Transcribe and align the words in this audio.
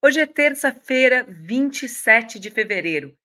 Hoje 0.00 0.20
é 0.20 0.26
terça-feira, 0.26 1.26
27 1.28 2.38
de 2.38 2.52
fevereiro. 2.52 3.18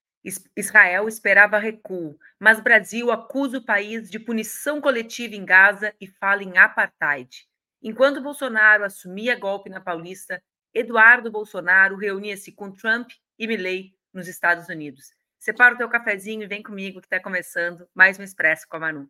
Israel 0.58 1.08
esperava 1.08 1.60
recuo, 1.60 2.18
mas 2.40 2.60
Brasil 2.60 3.12
acusa 3.12 3.60
o 3.60 3.64
país 3.64 4.10
de 4.10 4.18
punição 4.18 4.82
coletiva 4.82 5.36
em 5.36 5.46
Gaza 5.46 5.94
e 6.02 6.08
fala 6.08 6.42
em 6.42 6.58
apartheid. 6.58 7.48
Enquanto 7.80 8.24
Bolsonaro 8.24 8.84
assumia 8.84 9.38
golpe 9.38 9.70
na 9.70 9.80
Paulista, 9.80 10.42
Eduardo 10.74 11.30
Bolsonaro 11.30 11.96
reunia-se 11.96 12.52
com 12.52 12.72
Trump 12.72 13.12
e 13.38 13.46
Milley 13.46 13.94
nos 14.12 14.28
Estados 14.28 14.68
Unidos. 14.68 15.14
Separa 15.38 15.76
o 15.76 15.78
teu 15.78 15.88
cafezinho 15.88 16.42
e 16.42 16.48
vem 16.48 16.64
comigo 16.64 17.00
que 17.00 17.06
está 17.06 17.20
começando 17.20 17.88
mais 17.94 18.18
um 18.18 18.24
Expresso 18.24 18.68
com 18.68 18.78
a 18.78 18.80
Manu. 18.80 19.10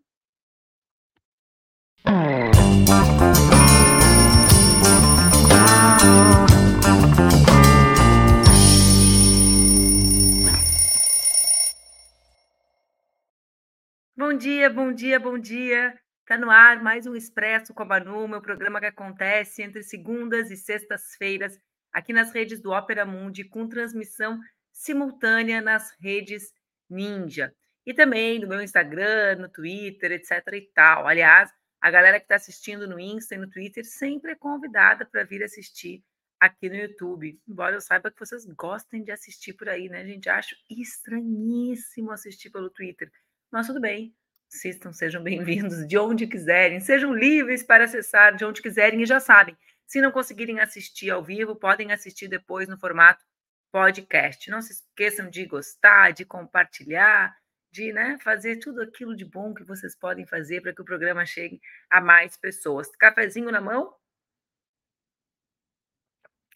Bom 14.33 14.37
dia, 14.39 14.67
bom 14.67 14.91
dia, 14.91 15.19
bom 15.19 15.37
dia. 15.37 15.93
Está 16.21 16.39
no 16.39 16.49
ar 16.49 16.81
mais 16.81 17.05
um 17.05 17.15
Expresso 17.15 17.71
com 17.71 17.83
a 17.83 17.85
Manu, 17.85 18.27
meu 18.27 18.41
programa 18.41 18.79
que 18.79 18.87
acontece 18.87 19.61
entre 19.61 19.83
segundas 19.83 20.49
e 20.49 20.57
sextas-feiras 20.57 21.55
aqui 21.93 22.11
nas 22.11 22.33
redes 22.33 22.59
do 22.59 22.71
Opera 22.71 23.05
Mundi, 23.05 23.43
com 23.43 23.69
transmissão 23.69 24.39
simultânea 24.71 25.61
nas 25.61 25.91
redes 26.01 26.51
Ninja. 26.89 27.53
E 27.85 27.93
também 27.93 28.39
no 28.39 28.47
meu 28.47 28.59
Instagram, 28.59 29.35
no 29.35 29.47
Twitter, 29.47 30.13
etc 30.13 30.41
e 30.53 30.61
tal. 30.73 31.07
Aliás, 31.07 31.51
a 31.79 31.91
galera 31.91 32.19
que 32.19 32.25
está 32.25 32.35
assistindo 32.35 32.87
no 32.87 32.99
Insta 32.99 33.35
e 33.35 33.37
no 33.37 33.47
Twitter 33.47 33.85
sempre 33.85 34.31
é 34.31 34.35
convidada 34.35 35.05
para 35.05 35.23
vir 35.23 35.43
assistir 35.43 36.03
aqui 36.39 36.69
no 36.69 36.75
YouTube. 36.75 37.39
Embora 37.47 37.75
eu 37.75 37.81
saiba 37.81 38.09
que 38.09 38.19
vocês 38.19 38.47
gostem 38.57 39.03
de 39.03 39.11
assistir 39.11 39.53
por 39.53 39.69
aí, 39.69 39.89
né, 39.89 40.03
gente? 40.03 40.27
Acho 40.27 40.55
estranhíssimo 40.67 42.11
assistir 42.11 42.49
pelo 42.49 42.71
Twitter. 42.71 43.11
Mas 43.51 43.67
tudo 43.67 43.79
bem, 43.79 44.11
assistam, 44.53 44.93
sejam 44.93 45.23
bem-vindos 45.23 45.87
de 45.87 45.97
onde 45.97 46.27
quiserem, 46.27 46.79
sejam 46.79 47.13
livres 47.13 47.63
para 47.63 47.85
acessar 47.85 48.35
de 48.35 48.45
onde 48.45 48.61
quiserem 48.61 49.01
e 49.01 49.05
já 49.05 49.19
sabem, 49.19 49.57
se 49.87 49.99
não 49.99 50.11
conseguirem 50.11 50.59
assistir 50.59 51.09
ao 51.09 51.23
vivo, 51.23 51.55
podem 51.55 51.91
assistir 51.91 52.27
depois 52.27 52.67
no 52.67 52.77
formato 52.77 53.25
podcast. 53.71 54.49
Não 54.49 54.61
se 54.61 54.73
esqueçam 54.73 55.29
de 55.29 55.45
gostar, 55.45 56.11
de 56.11 56.23
compartilhar, 56.23 57.35
de 57.71 57.91
né, 57.91 58.17
fazer 58.21 58.57
tudo 58.57 58.81
aquilo 58.81 59.15
de 59.15 59.25
bom 59.25 59.53
que 59.53 59.63
vocês 59.63 59.95
podem 59.95 60.25
fazer 60.25 60.61
para 60.61 60.73
que 60.73 60.81
o 60.81 60.85
programa 60.85 61.25
chegue 61.25 61.59
a 61.89 61.99
mais 61.99 62.37
pessoas. 62.37 62.87
Cafezinho 62.95 63.51
na 63.51 63.59
mão? 63.59 63.93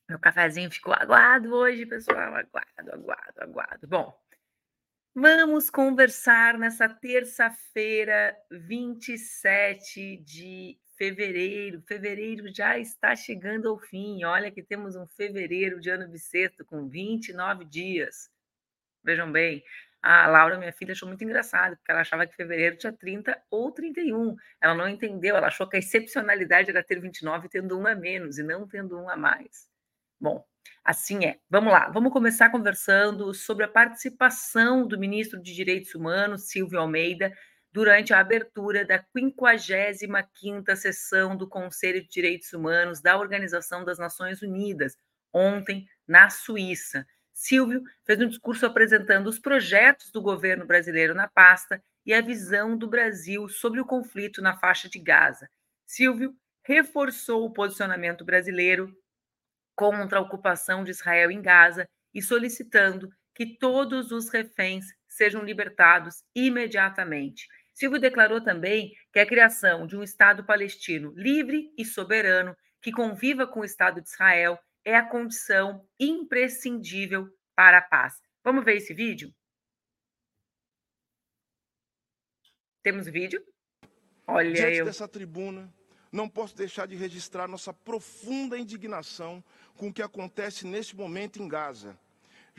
Meu 0.08 0.20
cafezinho 0.20 0.72
ficou 0.72 0.94
aguado 0.94 1.54
hoje, 1.54 1.86
pessoal. 1.86 2.36
Aguado, 2.36 2.92
aguado, 2.94 3.42
aguado. 3.42 3.88
Bom, 3.88 4.18
vamos 5.20 5.72
conversar 5.72 6.60
nessa 6.60 6.88
terça-feira, 6.88 8.38
27 8.52 10.18
de 10.18 10.78
fevereiro. 10.96 11.82
Fevereiro 11.88 12.54
já 12.54 12.78
está 12.78 13.16
chegando 13.16 13.68
ao 13.68 13.80
fim. 13.80 14.24
Olha 14.26 14.52
que 14.52 14.62
temos 14.62 14.96
um 14.96 15.08
fevereiro 15.08 15.80
de 15.82 15.90
ano 15.90 16.08
bissexto 16.08 16.64
com 16.64 16.88
29 16.88 17.66
dias. 17.66 18.30
Vejam 19.04 19.32
bem, 19.32 19.64
a 20.04 20.28
Laura, 20.28 20.60
minha 20.60 20.72
filha, 20.72 20.92
achou 20.92 21.08
muito 21.08 21.24
engraçado, 21.24 21.76
porque 21.78 21.92
ela 21.92 22.02
achava 22.02 22.28
que 22.28 22.36
fevereiro 22.36 22.78
tinha 22.78 22.94
30 22.94 23.42
ou 23.50 23.72
31. 23.72 24.36
Ela 24.62 24.76
não 24.76 24.88
entendeu, 24.88 25.36
ela 25.36 25.48
achou 25.48 25.68
que 25.68 25.78
a 25.78 25.80
excepcionalidade 25.80 26.70
era 26.70 26.84
ter 26.84 27.02
29 27.02 27.50
tendo 27.50 27.76
um 27.76 27.88
a 27.88 27.96
menos 27.96 28.38
e 28.38 28.44
não 28.44 28.68
tendo 28.68 28.96
um 28.96 29.10
a 29.10 29.18
mais. 29.18 29.68
Bom, 30.20 30.46
assim 30.88 31.26
é. 31.26 31.38
Vamos 31.50 31.74
lá, 31.74 31.90
vamos 31.90 32.14
começar 32.14 32.50
conversando 32.50 33.34
sobre 33.34 33.66
a 33.66 33.68
participação 33.68 34.88
do 34.88 34.98
ministro 34.98 35.38
de 35.42 35.54
Direitos 35.54 35.94
Humanos, 35.94 36.48
Silvio 36.48 36.80
Almeida, 36.80 37.34
durante 37.74 38.14
a 38.14 38.22
abertura 38.22 38.86
da 38.86 39.04
55ª 39.14 40.74
sessão 40.78 41.36
do 41.36 41.46
Conselho 41.46 42.02
de 42.02 42.08
Direitos 42.08 42.54
Humanos 42.54 43.02
da 43.02 43.18
Organização 43.18 43.84
das 43.84 44.00
Nações 44.00 44.42
Unidas, 44.42 44.96
ontem 45.34 45.86
na 46.08 46.30
Suíça. 46.30 47.06
Silvio 47.34 47.84
fez 48.06 48.22
um 48.22 48.30
discurso 48.30 48.66
apresentando 48.66 49.28
os 49.28 49.38
projetos 49.38 50.10
do 50.10 50.22
governo 50.22 50.66
brasileiro 50.66 51.14
na 51.14 51.28
pasta 51.28 51.84
e 52.06 52.14
a 52.14 52.22
visão 52.22 52.78
do 52.78 52.88
Brasil 52.88 53.50
sobre 53.50 53.82
o 53.82 53.86
conflito 53.86 54.42
na 54.42 54.58
faixa 54.58 54.88
de 54.88 55.00
Gaza. 55.00 55.50
Silvio 55.86 56.34
reforçou 56.64 57.46
o 57.46 57.52
posicionamento 57.52 58.24
brasileiro 58.24 58.96
contra 59.78 60.18
a 60.18 60.22
ocupação 60.22 60.84
de 60.84 60.90
Israel 60.90 61.30
em 61.30 61.40
Gaza 61.40 61.88
e 62.12 62.20
solicitando 62.20 63.10
que 63.36 63.58
todos 63.60 64.12
os 64.12 64.28
reféns 64.30 64.86
sejam 65.08 65.44
libertados 65.44 66.24
imediatamente. 66.36 67.48
Silvio 67.76 68.02
declarou 68.02 68.42
também 68.42 68.92
que 69.14 69.20
a 69.20 69.26
criação 69.26 69.86
de 69.86 69.96
um 69.96 70.02
Estado 70.02 70.44
palestino 70.44 71.14
livre 71.16 71.72
e 71.78 71.86
soberano 71.86 72.58
que 72.82 72.92
conviva 72.92 73.46
com 73.46 73.60
o 73.60 73.66
Estado 73.66 74.02
de 74.02 74.10
Israel 74.10 74.58
é 74.84 74.96
a 74.96 75.08
condição 75.08 75.88
imprescindível 76.00 77.30
para 77.56 77.78
a 77.78 77.82
paz. 77.82 78.16
Vamos 78.44 78.66
ver 78.66 78.78
esse 78.78 78.96
vídeo? 78.96 79.32
Temos 82.82 83.06
vídeo? 83.06 83.46
Olha 84.26 84.52
Diante 84.52 84.78
eu. 84.78 84.86
dessa 84.86 85.08
tribuna, 85.08 85.72
não 86.12 86.28
posso 86.28 86.56
deixar 86.56 86.88
de 86.88 86.96
registrar 86.96 87.48
nossa 87.48 87.74
profunda 87.74 88.58
indignação 88.58 89.44
com 89.76 89.90
o 89.90 89.94
que 89.94 90.02
acontece 90.02 90.66
neste 90.66 90.96
momento 90.96 91.42
em 91.42 91.48
Gaza 91.48 91.98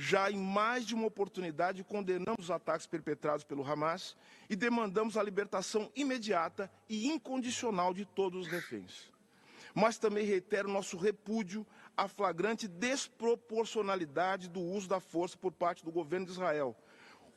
já 0.01 0.31
em 0.31 0.37
mais 0.37 0.87
de 0.87 0.95
uma 0.95 1.09
oportunidade 1.09 1.83
condenamos 1.83 2.39
os 2.39 2.51
ataques 2.53 2.87
perpetrados 2.87 3.43
pelo 3.43 3.69
Hamas 3.69 4.17
e 4.49 4.55
demandamos 4.55 5.17
a 5.17 5.23
libertação 5.25 5.91
imediata 5.97 6.71
e 6.89 7.09
incondicional 7.09 7.93
de 7.93 8.05
todos 8.05 8.47
os 8.47 8.47
reféns. 8.47 9.11
Mas 9.75 9.99
também 9.99 10.25
reitero 10.25 10.71
nosso 10.71 10.97
repúdio 10.97 11.67
à 11.97 12.07
flagrante 12.07 12.69
desproporcionalidade 12.69 14.49
do 14.49 14.61
uso 14.61 14.89
da 14.89 15.01
força 15.01 15.37
por 15.37 15.51
parte 15.51 15.85
do 15.85 15.91
governo 15.91 16.27
de 16.27 16.33
Israel, 16.33 16.77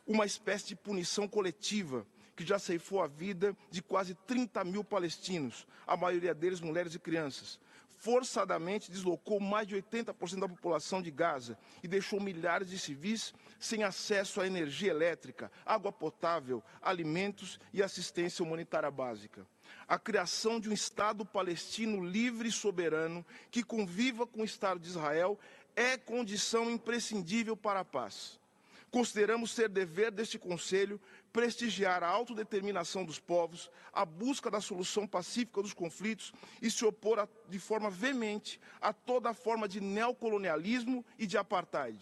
uma 0.05 0.28
espécie 0.28 0.67
de 0.67 0.75
punição 0.75 1.28
coletiva 1.28 2.05
que 2.41 2.47
já 2.47 2.57
ceifou 2.57 3.02
a 3.02 3.07
vida 3.07 3.56
de 3.69 3.81
quase 3.84 4.16
30 4.16 4.63
mil 4.63 4.84
palestinos, 4.84 5.68
a 5.85 5.96
maioria 5.96 6.34
deles 6.34 6.59
mulheres 6.59 6.96
e 6.96 7.00
crianças, 7.00 7.59
forçadamente 8.00 8.90
deslocou 8.90 9.40
mais 9.40 9.68
de 9.68 9.75
80% 9.75 10.40
da 10.40 10.50
população 10.50 11.03
de 11.03 11.12
Gaza 11.12 11.56
e 11.84 11.88
deixou 11.88 12.19
milhares 12.19 12.68
de 12.68 12.79
civis 12.79 13.31
sem 13.59 13.84
acesso 13.84 14.41
à 14.41 14.47
energia 14.47 14.90
elétrica, 14.90 15.52
água 15.63 15.91
potável, 15.91 16.63
alimentos 16.81 17.59
e 17.72 17.84
assistência 17.84 18.44
humanitária 18.44 18.90
básica. 18.90 19.46
A 19.88 20.00
criação 20.00 20.59
de 20.59 20.68
um 20.68 20.73
Estado 20.73 21.23
palestino 21.23 22.03
livre 22.03 22.50
e 22.50 22.52
soberano 22.52 23.23
que 23.52 23.63
conviva 23.63 24.25
com 24.25 24.41
o 24.41 24.46
Estado 24.46 24.79
de 24.79 24.90
Israel 24.90 25.38
é 25.75 25.96
condição 25.96 26.72
imprescindível 26.72 27.56
para 27.56 27.81
a 27.81 27.85
paz. 27.85 28.41
Consideramos 28.91 29.52
ser 29.52 29.69
dever 29.69 30.12
deste 30.12 30.38
Conselho 30.38 31.00
prestigiar 31.31 32.03
a 32.03 32.08
autodeterminação 32.08 33.06
dos 33.06 33.19
povos, 33.19 33.72
a 33.94 34.06
busca 34.06 34.50
da 34.50 34.62
solução 34.62 35.08
pacífica 35.08 35.62
dos 35.62 35.74
conflitos 35.74 36.34
e 36.62 36.69
se 36.69 36.86
opor 36.86 37.19
a, 37.19 37.28
de 37.47 37.59
forma 37.59 37.90
veemente 37.90 38.59
a 38.80 38.94
toda 38.94 39.34
forma 39.34 39.68
de 39.68 39.80
neocolonialismo 39.80 41.06
e 41.18 41.25
de 41.25 41.38
apartheid. 41.38 42.00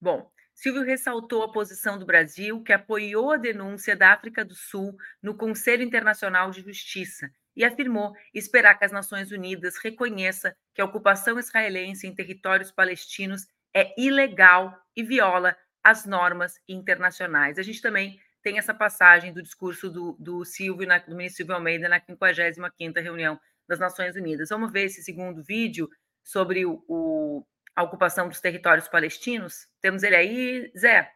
Bom, 0.00 0.30
Silvio 0.54 0.82
ressaltou 0.82 1.42
a 1.42 1.52
posição 1.52 1.98
do 1.98 2.04
Brasil, 2.04 2.62
que 2.62 2.72
apoiou 2.72 3.30
a 3.30 3.36
denúncia 3.36 3.94
da 3.94 4.12
África 4.12 4.44
do 4.44 4.54
Sul 4.54 4.96
no 5.22 5.36
Conselho 5.36 5.84
Internacional 5.84 6.50
de 6.50 6.62
Justiça 6.62 7.30
e 7.54 7.64
afirmou 7.64 8.12
esperar 8.34 8.76
que 8.76 8.84
as 8.84 8.92
Nações 8.92 9.30
Unidas 9.32 9.76
reconheça 9.76 10.56
que 10.74 10.80
a 10.80 10.84
ocupação 10.84 11.38
israelense 11.38 12.06
em 12.06 12.14
territórios 12.14 12.72
palestinos 12.72 13.46
é 13.74 13.94
ilegal 14.00 14.76
e 14.96 15.02
viola 15.02 15.56
as 15.82 16.04
normas 16.04 16.60
internacionais. 16.68 17.58
A 17.58 17.62
gente 17.62 17.80
também 17.80 18.20
tem 18.42 18.58
essa 18.58 18.74
passagem 18.74 19.32
do 19.32 19.42
discurso 19.42 19.90
do, 19.90 20.16
do 20.18 20.44
Silvio, 20.44 20.86
na, 20.86 20.98
do 20.98 21.16
ministro 21.16 21.38
Silvio 21.38 21.54
Almeida, 21.54 21.88
na 21.88 22.00
55ª 22.00 23.02
reunião 23.02 23.38
das 23.68 23.78
Nações 23.78 24.16
Unidas. 24.16 24.48
Vamos 24.48 24.72
ver 24.72 24.84
esse 24.84 25.02
segundo 25.02 25.42
vídeo 25.42 25.88
sobre 26.22 26.64
o, 26.64 26.82
o, 26.88 27.46
a 27.74 27.82
ocupação 27.82 28.28
dos 28.28 28.40
territórios 28.40 28.88
palestinos? 28.88 29.68
Temos 29.80 30.02
ele 30.02 30.16
aí, 30.16 30.72
Zé? 30.76 31.12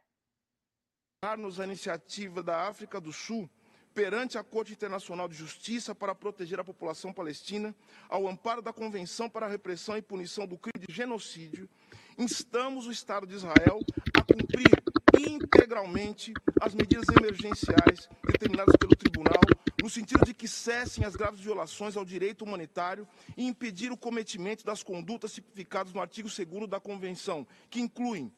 Nos 1.39 1.61
a 1.61 1.65
iniciativa 1.65 2.43
da 2.43 2.69
África 2.69 3.01
do 3.01 3.13
Sul 3.13 3.49
perante 3.93 4.39
a 4.39 4.43
Corte 4.43 4.73
Internacional 4.73 5.29
de 5.29 5.35
Justiça 5.35 5.95
para 5.95 6.15
proteger 6.15 6.59
a 6.59 6.65
população 6.65 7.13
palestina, 7.13 7.75
ao 8.09 8.27
amparo 8.27 8.63
da 8.63 8.73
Convenção 8.73 9.29
para 9.29 9.47
a 9.47 9.49
Repressão 9.49 9.97
e 9.97 10.03
Punição 10.03 10.47
do 10.47 10.59
Crime 10.59 10.87
de 10.87 10.93
Genocídio, 10.93 11.69
instamos 12.19 12.87
o 12.87 12.91
Estado 12.91 13.27
de 13.27 13.35
Israel 13.35 13.81
cumprir 14.25 14.83
integralmente 15.19 16.33
as 16.61 16.75
medidas 16.75 17.07
emergenciais 17.17 18.09
determinadas 18.25 18.77
pelo 18.77 18.97
Tribunal, 18.97 19.41
no 19.83 19.91
sentido 19.91 20.25
de 20.25 20.35
que 20.35 20.47
cessem 20.49 21.05
as 21.05 21.17
graves 21.17 21.41
violações 21.41 21.97
ao 21.97 22.05
direito 22.05 22.45
humanitário 22.45 23.07
e 23.37 23.47
impedir 23.47 23.91
o 23.91 23.97
cometimento 23.97 24.65
das 24.65 24.83
condutas 24.83 25.33
tipificadas 25.33 25.93
no 25.93 26.01
artigo 26.01 26.29
2 26.29 26.69
da 26.69 26.81
Convenção, 26.81 27.47
que 27.69 27.81
incluem 27.81 28.33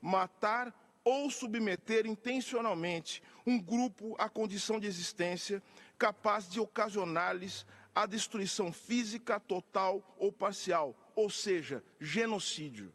matar 0.00 0.74
ou 1.04 1.30
submeter 1.30 2.06
intencionalmente 2.06 3.22
um 3.46 3.58
grupo 3.58 4.14
à 4.18 4.28
condição 4.28 4.78
de 4.78 4.86
existência 4.86 5.62
capaz 5.98 6.48
de 6.48 6.60
ocasionar-lhes 6.60 7.64
a 7.94 8.06
destruição 8.06 8.72
física 8.72 9.40
total 9.40 10.02
ou 10.18 10.30
parcial, 10.30 10.94
ou 11.16 11.30
seja, 11.30 11.82
genocídio. 11.98 12.92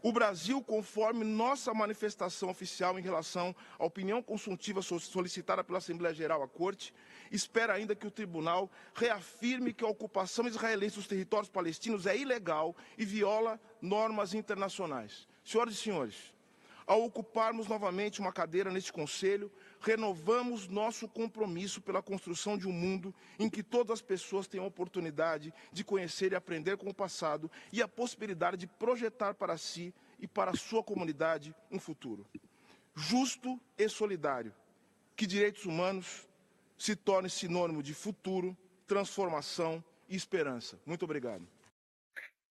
O 0.00 0.12
Brasil, 0.12 0.62
conforme 0.62 1.24
nossa 1.24 1.74
manifestação 1.74 2.48
oficial 2.48 2.98
em 2.98 3.02
relação 3.02 3.54
à 3.78 3.84
opinião 3.84 4.22
consultiva 4.22 4.80
solicitada 4.80 5.64
pela 5.64 5.78
Assembleia 5.78 6.14
Geral 6.14 6.42
à 6.42 6.48
Corte, 6.48 6.94
espera 7.32 7.74
ainda 7.74 7.96
que 7.96 8.06
o 8.06 8.10
tribunal 8.10 8.70
reafirme 8.94 9.72
que 9.72 9.84
a 9.84 9.88
ocupação 9.88 10.46
israelense 10.46 10.96
dos 10.96 11.08
territórios 11.08 11.50
palestinos 11.50 12.06
é 12.06 12.16
ilegal 12.16 12.76
e 12.96 13.04
viola 13.04 13.60
normas 13.82 14.34
internacionais. 14.34 15.26
Senhoras 15.44 15.74
e 15.74 15.78
senhores, 15.78 16.34
ao 16.88 17.04
ocuparmos 17.04 17.68
novamente 17.68 18.18
uma 18.18 18.32
cadeira 18.32 18.72
neste 18.72 18.92
Conselho, 18.92 19.52
renovamos 19.80 20.66
nosso 20.66 21.06
compromisso 21.06 21.80
pela 21.80 22.02
construção 22.02 22.58
de 22.58 22.66
um 22.66 22.72
mundo 22.72 23.14
em 23.38 23.48
que 23.48 23.62
todas 23.62 23.92
as 23.92 24.02
pessoas 24.02 24.48
tenham 24.48 24.64
a 24.64 24.68
oportunidade 24.68 25.54
de 25.70 25.84
conhecer 25.84 26.32
e 26.32 26.34
aprender 26.34 26.76
com 26.76 26.88
o 26.88 26.94
passado 26.94 27.50
e 27.72 27.80
a 27.80 27.86
possibilidade 27.86 28.56
de 28.56 28.66
projetar 28.66 29.34
para 29.34 29.56
si 29.56 29.94
e 30.18 30.26
para 30.26 30.50
a 30.50 30.56
sua 30.56 30.82
comunidade 30.82 31.54
um 31.70 31.78
futuro 31.78 32.26
justo 32.98 33.60
e 33.78 33.88
solidário. 33.88 34.52
Que 35.14 35.26
direitos 35.26 35.64
humanos 35.64 36.26
se 36.76 36.96
tornem 36.96 37.28
sinônimo 37.28 37.82
de 37.82 37.94
futuro, 37.94 38.56
transformação 38.86 39.82
e 40.08 40.16
esperança. 40.16 40.80
Muito 40.84 41.04
obrigado. 41.04 41.46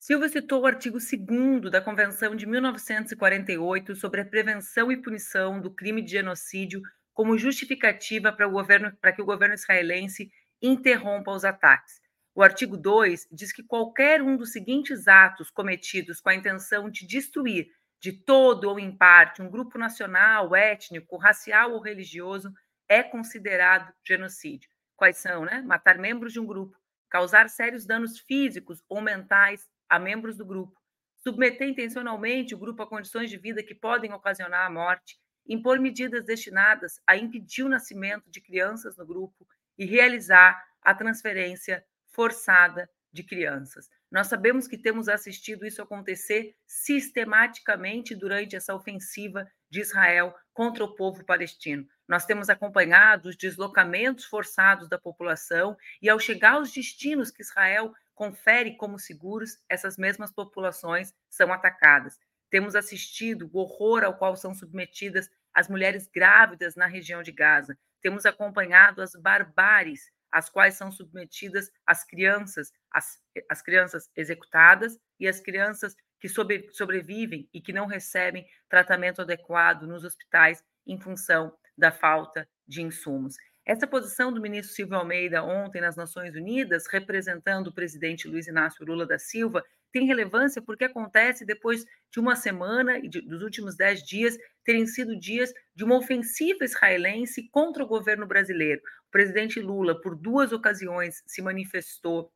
Silva 0.07 0.29
citou 0.29 0.61
o 0.61 0.65
artigo 0.65 0.97
2 0.99 1.69
da 1.69 1.81
Convenção 1.81 2.33
de 2.33 2.45
1948 2.45 3.93
sobre 3.93 4.21
a 4.21 4.25
prevenção 4.25 4.89
e 4.89 4.95
punição 4.95 5.59
do 5.59 5.69
crime 5.69 6.01
de 6.01 6.11
genocídio 6.11 6.81
como 7.13 7.37
justificativa 7.37 8.31
para, 8.31 8.47
o 8.47 8.51
governo, 8.51 8.95
para 9.01 9.11
que 9.11 9.21
o 9.21 9.25
governo 9.25 9.53
israelense 9.53 10.31
interrompa 10.61 11.31
os 11.31 11.43
ataques. 11.43 11.99
O 12.33 12.41
artigo 12.41 12.77
2 12.77 13.27
diz 13.29 13.51
que 13.51 13.61
qualquer 13.61 14.21
um 14.21 14.37
dos 14.37 14.53
seguintes 14.53 15.09
atos 15.09 15.51
cometidos 15.51 16.21
com 16.21 16.29
a 16.29 16.35
intenção 16.35 16.89
de 16.89 17.05
destruir, 17.05 17.67
de 17.99 18.13
todo 18.13 18.69
ou 18.69 18.79
em 18.79 18.95
parte, 18.95 19.41
um 19.41 19.49
grupo 19.49 19.77
nacional, 19.77 20.55
étnico, 20.55 21.17
racial 21.17 21.73
ou 21.73 21.81
religioso 21.81 22.49
é 22.87 23.03
considerado 23.03 23.91
genocídio. 24.07 24.69
Quais 24.95 25.17
são, 25.17 25.43
né? 25.43 25.61
Matar 25.63 25.97
membros 25.97 26.31
de 26.31 26.39
um 26.39 26.45
grupo, 26.45 26.77
causar 27.09 27.49
sérios 27.49 27.85
danos 27.85 28.17
físicos 28.17 28.81
ou 28.87 29.01
mentais 29.01 29.67
a 29.89 29.99
membros 29.99 30.37
do 30.37 30.45
grupo, 30.45 30.79
submeter 31.15 31.67
intencionalmente 31.67 32.55
o 32.55 32.57
grupo 32.57 32.83
a 32.83 32.87
condições 32.87 33.29
de 33.29 33.37
vida 33.37 33.63
que 33.63 33.75
podem 33.75 34.13
ocasionar 34.13 34.65
a 34.65 34.69
morte, 34.69 35.17
impor 35.47 35.79
medidas 35.79 36.25
destinadas 36.25 36.99
a 37.05 37.15
impedir 37.17 37.63
o 37.63 37.69
nascimento 37.69 38.29
de 38.29 38.41
crianças 38.41 38.97
no 38.97 39.05
grupo 39.05 39.47
e 39.77 39.85
realizar 39.85 40.61
a 40.81 40.93
transferência 40.93 41.83
forçada 42.13 42.89
de 43.11 43.23
crianças. 43.23 43.89
Nós 44.11 44.27
sabemos 44.27 44.67
que 44.67 44.77
temos 44.77 45.09
assistido 45.09 45.65
isso 45.65 45.81
acontecer 45.81 46.55
sistematicamente 46.65 48.15
durante 48.15 48.55
essa 48.55 48.73
ofensiva 48.73 49.49
de 49.69 49.81
Israel 49.81 50.33
contra 50.53 50.83
o 50.83 50.95
povo 50.95 51.25
palestino. 51.25 51.85
Nós 52.07 52.25
temos 52.25 52.49
acompanhado 52.49 53.27
os 53.27 53.35
deslocamentos 53.35 54.23
forçados 54.25 54.87
da 54.87 54.97
população 54.97 55.75
e, 56.01 56.09
ao 56.09 56.19
chegar 56.19 56.53
aos 56.53 56.71
destinos 56.71 57.31
que 57.31 57.41
Israel 57.41 57.93
confere 58.17 58.75
como 58.75 58.97
seguros, 58.97 59.59
essas 59.69 59.95
mesmas 59.95 60.31
populações 60.31 61.13
são 61.29 61.53
atacadas. 61.53 62.19
Temos 62.49 62.75
assistido 62.75 63.47
o 63.53 63.59
horror 63.59 64.03
ao 64.03 64.17
qual 64.17 64.35
são 64.35 64.55
submetidas 64.55 65.29
as 65.53 65.69
mulheres 65.69 66.07
grávidas 66.07 66.75
na 66.75 66.87
região 66.87 67.21
de 67.21 67.31
Gaza. 67.31 67.77
Temos 68.01 68.25
acompanhado 68.25 69.03
as 69.03 69.13
barbáries 69.13 70.11
às 70.31 70.49
quais 70.49 70.73
são 70.73 70.91
submetidas 70.91 71.69
as 71.85 72.03
crianças, 72.03 72.73
as, 72.91 73.21
as 73.47 73.61
crianças 73.61 74.09
executadas 74.15 74.97
e 75.19 75.27
as 75.27 75.39
crianças 75.39 75.95
que 76.19 76.27
sobre, 76.27 76.67
sobrevivem 76.71 77.47
e 77.53 77.61
que 77.61 77.71
não 77.71 77.85
recebem 77.85 78.47
tratamento 78.67 79.21
adequado 79.21 79.83
nos 79.83 80.03
hospitais 80.03 80.63
em 80.87 80.99
função 80.99 81.55
da 81.77 81.91
falta 81.91 82.49
de 82.67 82.81
insumos. 82.81 83.35
Essa 83.67 83.85
posição 83.85 84.31
do 84.31 84.39
ministro 84.39 84.73
Silvio 84.73 84.95
Almeida 84.95 85.43
ontem 85.43 85.81
nas 85.81 85.97
Nações 85.97 86.33
Unidas, 86.33 86.87
representando 86.87 87.67
o 87.67 87.73
presidente 87.73 88.25
Luiz 88.25 88.47
Inácio 88.47 88.85
Lula 88.85 89.05
da 89.05 89.19
Silva, 89.19 89.61
tem 89.91 90.07
relevância 90.07 90.61
porque 90.61 90.85
acontece 90.85 91.45
depois 91.45 91.83
de 92.09 92.17
uma 92.17 92.33
semana 92.37 92.97
e 92.97 93.09
de, 93.09 93.19
dos 93.19 93.41
últimos 93.41 93.75
dez 93.75 94.01
dias 94.01 94.37
terem 94.63 94.87
sido 94.87 95.19
dias 95.19 95.53
de 95.75 95.83
uma 95.83 95.97
ofensiva 95.97 96.63
israelense 96.63 97.49
contra 97.49 97.83
o 97.83 97.87
governo 97.87 98.25
brasileiro. 98.25 98.81
O 99.09 99.11
presidente 99.11 99.59
Lula, 99.59 99.99
por 99.99 100.15
duas 100.15 100.53
ocasiões, 100.53 101.21
se 101.27 101.41
manifestou 101.41 102.31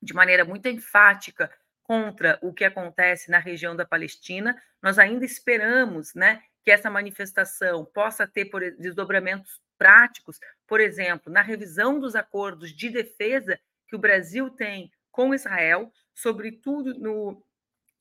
de 0.00 0.14
maneira 0.14 0.44
muito 0.44 0.68
enfática 0.68 1.50
contra 1.82 2.38
o 2.40 2.54
que 2.54 2.64
acontece 2.64 3.28
na 3.28 3.40
região 3.40 3.74
da 3.74 3.84
Palestina. 3.84 4.56
Nós 4.80 5.00
ainda 5.00 5.24
esperamos, 5.24 6.14
né, 6.14 6.40
que 6.62 6.70
essa 6.70 6.88
manifestação 6.88 7.84
possa 7.92 8.24
ter 8.24 8.44
por 8.44 8.60
desdobramentos 8.78 9.60
práticos, 9.80 10.38
por 10.66 10.78
exemplo, 10.78 11.32
na 11.32 11.40
revisão 11.40 11.98
dos 11.98 12.14
acordos 12.14 12.70
de 12.70 12.90
defesa 12.90 13.58
que 13.88 13.96
o 13.96 13.98
Brasil 13.98 14.50
tem 14.50 14.92
com 15.10 15.34
Israel, 15.34 15.90
sobretudo 16.14 16.92
no 16.98 17.42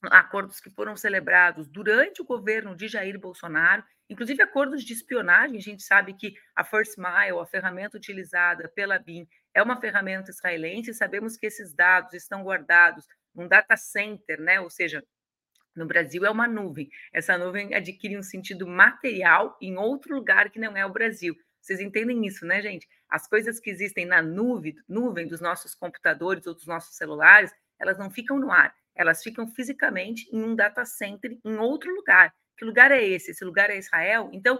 acordos 0.03 0.59
que 0.59 0.69
foram 0.69 0.97
celebrados 0.97 1.69
durante 1.69 2.21
o 2.21 2.25
governo 2.25 2.75
de 2.75 2.89
Jair 2.89 3.17
Bolsonaro, 3.17 3.81
inclusive 4.09 4.43
acordos 4.43 4.83
de 4.83 4.91
espionagem. 4.91 5.57
A 5.57 5.61
gente 5.61 5.81
sabe 5.81 6.13
que 6.13 6.33
a 6.53 6.65
First 6.65 6.97
Mile, 6.97 7.39
a 7.39 7.45
ferramenta 7.45 7.95
utilizada 7.95 8.67
pela 8.67 8.99
BIM, 8.99 9.25
é 9.53 9.63
uma 9.63 9.79
ferramenta 9.79 10.31
israelense. 10.31 10.93
Sabemos 10.93 11.37
que 11.37 11.47
esses 11.47 11.73
dados 11.73 12.13
estão 12.13 12.43
guardados 12.43 13.05
num 13.33 13.47
data 13.47 13.77
center, 13.77 14.41
né? 14.41 14.59
Ou 14.59 14.69
seja, 14.69 15.01
no 15.73 15.85
Brasil 15.85 16.25
é 16.25 16.29
uma 16.29 16.47
nuvem. 16.47 16.89
Essa 17.13 17.37
nuvem 17.37 17.73
adquire 17.73 18.17
um 18.17 18.23
sentido 18.23 18.67
material 18.67 19.57
em 19.61 19.77
outro 19.77 20.13
lugar 20.13 20.49
que 20.49 20.59
não 20.59 20.75
é 20.75 20.85
o 20.85 20.91
Brasil. 20.91 21.35
Vocês 21.69 21.81
entendem 21.81 22.25
isso, 22.25 22.47
né, 22.47 22.63
gente? 22.63 22.87
As 23.07 23.27
coisas 23.27 23.59
que 23.59 23.69
existem 23.69 24.03
na 24.03 24.23
nuvem, 24.23 24.75
nuvem 24.87 25.27
dos 25.27 25.39
nossos 25.39 25.75
computadores 25.75 26.47
ou 26.47 26.55
dos 26.55 26.65
nossos 26.65 26.95
celulares, 26.97 27.53
elas 27.77 27.95
não 27.99 28.09
ficam 28.09 28.39
no 28.39 28.51
ar, 28.51 28.73
elas 28.95 29.21
ficam 29.21 29.47
fisicamente 29.47 30.27
em 30.33 30.41
um 30.41 30.55
data 30.55 30.83
center 30.83 31.37
em 31.45 31.57
outro 31.57 31.93
lugar. 31.93 32.33
Que 32.57 32.65
lugar 32.65 32.91
é 32.91 33.05
esse? 33.05 33.29
Esse 33.29 33.45
lugar 33.45 33.69
é 33.69 33.77
Israel? 33.77 34.31
Então, 34.33 34.59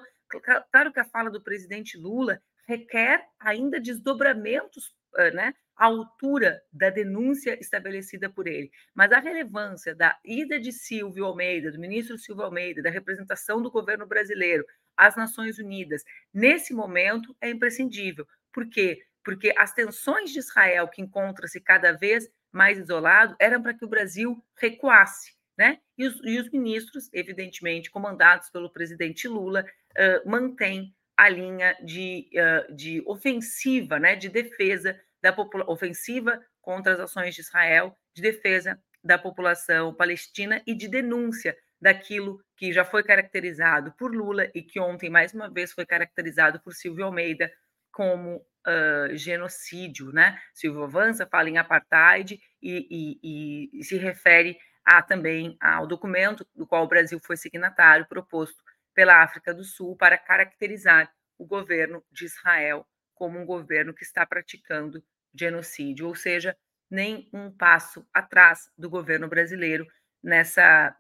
claro 0.72 0.94
que 0.94 1.00
a 1.00 1.04
fala 1.04 1.32
do 1.32 1.42
presidente 1.42 1.98
Lula 1.98 2.39
requer 2.68 3.25
ainda 3.39 3.80
desdobramentos, 3.80 4.94
né, 5.34 5.56
à 5.75 5.86
altura 5.86 6.62
da 6.72 6.92
denúncia 6.92 7.60
estabelecida 7.60 8.30
por 8.30 8.48
ele. 8.48 8.70
Mas 8.94 9.12
a 9.12 9.20
relevância 9.20 9.96
da 9.96 10.16
ida 10.24 10.60
de 10.60 10.72
Silvio 10.72 11.25
Almeida, 11.25 11.72
do 11.72 11.80
ministro 11.80 12.20
Silvio 12.20 12.44
Almeida, 12.44 12.84
da 12.84 12.92
representação 12.92 13.60
do 13.60 13.72
governo 13.72 14.06
brasileiro 14.06 14.63
às 15.00 15.15
Nações 15.15 15.58
Unidas, 15.58 16.03
nesse 16.34 16.74
momento, 16.74 17.36
é 17.39 17.50
imprescindível. 17.50 18.27
Por 18.51 18.70
quê? 18.70 19.01
Porque 19.24 19.53
as 19.58 19.74
tensões 19.74 20.32
de 20.32 20.39
Israel, 20.39 20.89
que 20.89 21.01
encontra-se 21.01 21.62
cada 21.62 21.94
vez 21.94 22.29
mais 22.51 22.77
isolado, 22.77 23.36
eram 23.39 23.62
para 23.63 23.74
que 23.74 23.86
o 23.86 23.89
Brasil 23.89 24.44
recuasse. 24.58 25.34
Né? 25.58 25.79
E, 25.98 26.06
os, 26.08 26.22
e 26.24 26.39
os 26.39 26.50
ministros, 26.51 27.10
evidentemente, 27.13 27.91
comandados 27.91 28.50
pelo 28.50 28.72
presidente 28.72 29.27
Lula, 29.27 29.65
uh, 29.91 30.29
mantêm 30.29 30.96
a 31.18 31.27
linha 31.27 31.77
de, 31.84 32.29
uh, 32.34 32.74
de 32.74 33.03
ofensiva, 33.06 34.00
né, 34.00 34.15
de 34.15 34.29
defesa 34.29 34.98
da 35.22 35.36
ofensiva 35.68 36.41
contra 36.62 36.94
as 36.94 37.00
ações 37.01 37.36
de 37.36 37.41
Israel, 37.41 37.94
de 38.13 38.22
defesa 38.22 38.82
da 39.03 39.18
população 39.18 39.94
palestina 39.94 40.62
e 40.65 40.74
de 40.74 40.88
denúncia 40.88 41.58
daquilo 41.82 42.44
que 42.56 42.74
já 42.74 42.84
foi 42.84 43.04
caracterizado 43.04 43.94
por 43.94 44.14
Lula 44.14 44.50
e 44.54 44.62
que 44.62 44.80
ontem, 44.80 45.10
mais 45.10 45.34
uma 45.34 45.50
vez, 45.50 45.72
foi 45.72 45.86
caracterizado 45.86 46.60
por 46.60 46.74
Silvio 46.74 47.06
Almeida 47.06 47.52
como 47.92 48.38
uh, 48.38 49.16
genocídio. 49.16 50.12
Né? 50.12 50.40
Silvio 50.54 50.84
avança, 50.84 51.28
fala 51.28 51.50
em 51.50 51.58
apartheid 51.58 52.40
e, 52.62 53.20
e, 53.24 53.80
e 53.80 53.84
se 53.84 53.98
refere 53.98 54.58
a, 54.84 55.02
também 55.02 55.58
ao 55.62 55.88
documento 55.88 56.46
do 56.56 56.66
qual 56.66 56.84
o 56.84 56.88
Brasil 56.88 57.20
foi 57.20 57.38
signatário, 57.38 58.08
proposto 58.08 58.64
pela 58.94 59.24
África 59.24 59.54
do 59.54 59.64
Sul, 59.64 59.96
para 59.96 60.18
caracterizar 60.18 61.12
o 61.38 61.46
governo 61.46 62.04
de 62.12 62.26
Israel 62.26 62.86
como 63.14 63.40
um 63.40 63.46
governo 63.46 63.94
que 63.94 64.04
está 64.04 64.26
praticando 64.26 65.04
genocídio, 65.34 66.08
ou 66.08 66.16
seja, 66.16 66.58
nem 66.90 67.30
um 67.32 67.52
passo 67.52 68.06
atrás 68.14 68.70
do 68.78 68.90
governo 68.90 69.28
brasileiro 69.28 69.86
nessa, 70.24 70.96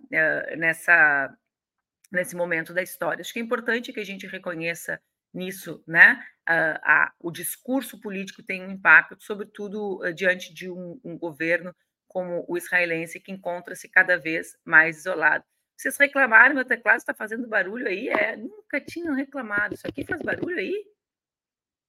nessa 0.57 1.35
nesse 2.11 2.35
momento 2.35 2.73
da 2.73 2.81
história. 2.81 3.21
Acho 3.21 3.33
que 3.33 3.39
é 3.39 3.43
importante 3.43 3.93
que 3.93 3.99
a 3.99 4.05
gente 4.05 4.27
reconheça 4.27 5.01
nisso, 5.33 5.83
né? 5.87 6.23
A, 6.45 7.03
a, 7.03 7.13
o 7.19 7.31
discurso 7.31 7.99
político 8.01 8.41
tem 8.41 8.65
um 8.65 8.71
impacto, 8.71 9.23
sobretudo 9.23 9.99
uh, 10.03 10.13
diante 10.13 10.53
de 10.53 10.69
um, 10.69 10.99
um, 11.03 11.17
governo 11.17 11.75
como 12.07 12.43
o 12.47 12.57
israelense, 12.57 13.19
que 13.19 13.31
encontra-se 13.31 13.87
cada 13.87 14.17
vez 14.17 14.57
mais 14.65 14.97
isolado. 14.97 15.43
Vocês 15.77 15.95
reclamaram, 15.97 16.55
meu 16.55 16.65
teclado 16.65 16.97
está 16.97 17.13
fazendo 17.13 17.47
barulho 17.47 17.87
aí? 17.87 18.09
É, 18.09 18.35
nunca 18.35 18.81
tinham 18.81 19.13
reclamado. 19.13 19.75
Isso 19.75 19.87
aqui 19.87 20.03
faz 20.03 20.21
barulho 20.21 20.57
aí? 20.57 20.83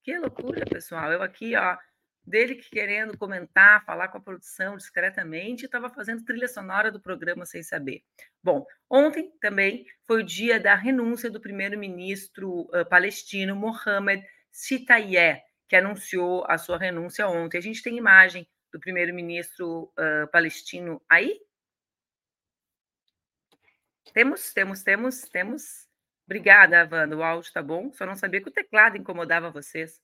Que 0.04 0.18
loucura, 0.18 0.64
pessoal. 0.66 1.10
Eu 1.10 1.22
aqui, 1.22 1.56
ó, 1.56 1.76
dele 2.24 2.56
querendo 2.56 3.16
comentar, 3.16 3.84
falar 3.84 4.08
com 4.08 4.18
a 4.18 4.20
produção 4.20 4.76
discretamente, 4.76 5.64
estava 5.64 5.90
fazendo 5.90 6.24
trilha 6.24 6.48
sonora 6.48 6.90
do 6.90 7.00
programa 7.00 7.44
sem 7.44 7.62
saber. 7.62 8.02
Bom, 8.42 8.64
ontem 8.88 9.32
também 9.40 9.84
foi 10.06 10.22
o 10.22 10.26
dia 10.26 10.60
da 10.60 10.74
renúncia 10.74 11.30
do 11.30 11.40
primeiro-ministro 11.40 12.62
uh, 12.62 12.88
palestino 12.88 13.56
Mohamed 13.56 14.24
Sitayeh, 14.50 15.42
que 15.68 15.76
anunciou 15.76 16.44
a 16.48 16.58
sua 16.58 16.78
renúncia 16.78 17.28
ontem. 17.28 17.58
A 17.58 17.62
gente 17.62 17.82
tem 17.82 17.96
imagem 17.96 18.46
do 18.72 18.78
primeiro-ministro 18.78 19.92
uh, 19.98 20.30
palestino 20.30 21.02
aí? 21.08 21.40
Temos, 24.12 24.52
temos, 24.52 24.82
temos, 24.82 25.20
temos. 25.22 25.88
Obrigada, 26.26 26.88
Wanda. 26.90 27.16
O 27.16 27.22
áudio 27.22 27.46
está 27.46 27.62
bom. 27.62 27.92
Só 27.92 28.06
não 28.06 28.16
sabia 28.16 28.40
que 28.40 28.48
o 28.48 28.52
teclado 28.52 28.96
incomodava 28.96 29.50
vocês. 29.50 30.00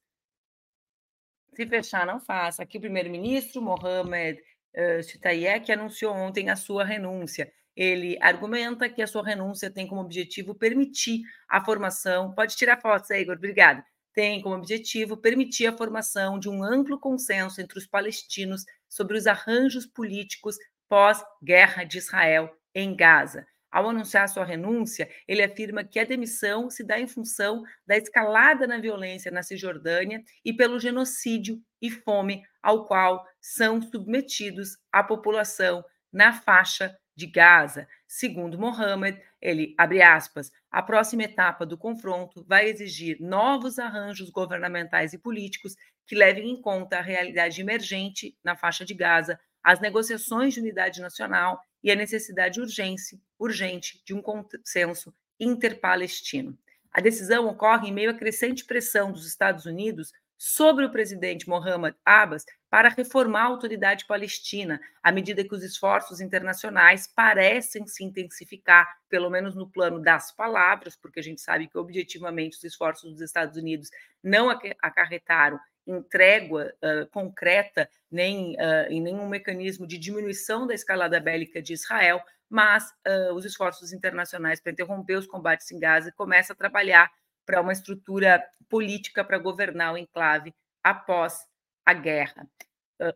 Se 1.56 1.66
fechar, 1.66 2.04
não 2.04 2.20
faça. 2.20 2.62
Aqui 2.62 2.76
o 2.76 2.80
primeiro-ministro, 2.82 3.62
Mohamed 3.62 4.38
uh, 4.76 5.72
anunciou 5.72 6.14
ontem 6.14 6.50
a 6.50 6.56
sua 6.56 6.84
renúncia. 6.84 7.50
Ele 7.75 8.18
argumenta 8.20 8.90
que 8.90 9.00
a 9.00 9.06
sua 9.06 9.25
renúncia 9.25 9.70
tem 9.70 9.86
como 9.86 10.02
objetivo 10.02 10.54
permitir 10.54 11.22
a 11.48 11.64
formação. 11.64 12.34
Pode 12.34 12.56
tirar 12.56 12.78
fotos 12.78 13.10
aí, 13.10 13.22
Igor, 13.22 13.36
obrigada. 13.36 13.82
Tem 14.12 14.42
como 14.42 14.54
objetivo 14.54 15.16
permitir 15.16 15.66
a 15.66 15.76
formação 15.76 16.38
de 16.38 16.50
um 16.50 16.62
amplo 16.62 17.00
consenso 17.00 17.58
entre 17.58 17.78
os 17.78 17.86
palestinos 17.86 18.66
sobre 18.86 19.16
os 19.16 19.26
arranjos 19.26 19.86
políticos 19.86 20.56
pós-guerra 20.86 21.84
de 21.84 21.96
Israel 21.96 22.54
em 22.75 22.94
Gaza. 22.94 23.46
Ao 23.76 23.90
anunciar 23.90 24.26
sua 24.26 24.42
renúncia, 24.42 25.06
ele 25.28 25.42
afirma 25.42 25.85
que 25.85 25.99
a 25.99 26.04
demissão 26.04 26.71
se 26.71 26.83
dá 26.83 26.99
em 26.99 27.06
função 27.06 27.62
da 27.87 27.95
escalada 27.95 28.66
na 28.66 28.78
violência 28.78 29.30
na 29.30 29.42
Cisjordânia 29.42 30.25
e 30.42 30.50
pelo 30.50 30.80
genocídio 30.80 31.61
e 31.83 31.90
fome 31.90 32.42
ao 32.62 32.87
qual 32.87 33.23
são 33.38 33.83
submetidos 33.83 34.78
a 34.90 35.04
população 35.04 35.85
na 36.11 36.33
faixa 36.33 36.97
de 37.14 37.26
Gaza. 37.26 37.87
Segundo 38.09 38.59
Mohammed, 38.59 39.21
ele 39.42 39.75
abre 39.76 40.00
aspas, 40.00 40.50
a 40.71 40.80
próxima 40.80 41.25
etapa 41.25 41.66
do 41.66 41.76
confronto 41.76 42.42
vai 42.49 42.71
exigir 42.71 43.18
novos 43.21 43.78
arranjos 43.78 44.30
governamentais 44.30 45.12
e 45.12 45.18
políticos 45.18 45.76
que 46.06 46.14
levem 46.16 46.49
em 46.49 46.62
conta 46.62 46.97
a 46.97 47.02
realidade 47.02 47.61
emergente 47.61 48.35
na 48.42 48.56
faixa 48.56 48.87
de 48.87 48.95
Gaza, 48.95 49.38
as 49.62 49.80
negociações 49.80 50.54
de 50.54 50.61
unidade 50.61 51.02
nacional 51.02 51.61
e 51.87 51.90
a 51.93 51.95
necessidade 51.95 52.61
urgente, 52.61 53.16
urgente 53.38 54.02
de 54.05 54.12
um 54.12 54.21
consenso 54.21 55.14
interpalestino. 55.38 56.59
A 56.90 57.00
decisão 57.00 57.47
ocorre 57.47 57.88
em 57.88 57.93
meio 57.93 58.11
à 58.11 58.14
crescente 58.14 58.64
pressão 58.64 59.12
dos 59.12 59.25
Estados 59.25 59.66
Unidos 59.66 60.12
sobre 60.37 60.85
o 60.85 60.90
presidente 60.90 61.49
Mohamed 61.49 61.97
Abbas 62.05 62.45
para 62.69 62.88
reformar 62.88 63.43
a 63.43 63.47
autoridade 63.47 64.05
palestina, 64.05 64.81
à 65.00 65.12
medida 65.12 65.45
que 65.45 65.55
os 65.55 65.62
esforços 65.62 66.21
internacionais 66.21 67.07
parecem 67.07 67.87
se 67.87 68.02
intensificar, 68.02 68.99
pelo 69.09 69.31
menos 69.31 69.55
no 69.55 69.71
plano 69.71 70.00
das 70.00 70.33
palavras, 70.33 70.97
porque 70.97 71.21
a 71.21 71.23
gente 71.23 71.40
sabe 71.40 71.69
que 71.69 71.78
objetivamente 71.78 72.57
os 72.57 72.64
esforços 72.64 73.12
dos 73.12 73.21
Estados 73.21 73.57
Unidos 73.57 73.90
não 74.21 74.50
acarretaram 74.83 75.61
em 75.87 76.02
trégua 76.02 76.75
uh, 76.83 77.07
concreta, 77.11 77.88
nem 78.11 78.55
uh, 78.55 78.90
em 78.90 79.00
nenhum 79.00 79.28
mecanismo 79.28 79.87
de 79.87 79.97
diminuição 79.99 80.66
da 80.66 80.75
escalada 80.75 81.21
bélica 81.21 81.62
de 81.62 81.73
Israel, 81.73 82.21
mas 82.49 82.90
uh, 83.07 83.35
os 83.35 83.45
esforços 83.45 83.93
internacionais 83.93 84.61
para 84.61 84.73
interromper 84.73 85.16
os 85.16 85.26
combates 85.26 85.71
em 85.71 85.78
Gaza 85.78 86.12
começam 86.12 86.55
a 86.55 86.57
trabalhar 86.57 87.11
para 87.45 87.61
uma 87.61 87.73
estrutura 87.73 88.45
política 88.69 89.25
para 89.25 89.38
governar 89.38 89.95
o 89.95 89.99
enclave 89.99 90.52
após 90.83 91.47
a 91.85 91.95
guerra. 91.95 92.49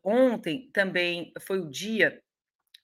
ontem 0.04 0.70
também 0.72 1.32
foi 1.40 1.58
o 1.58 1.68
dia 1.68 2.22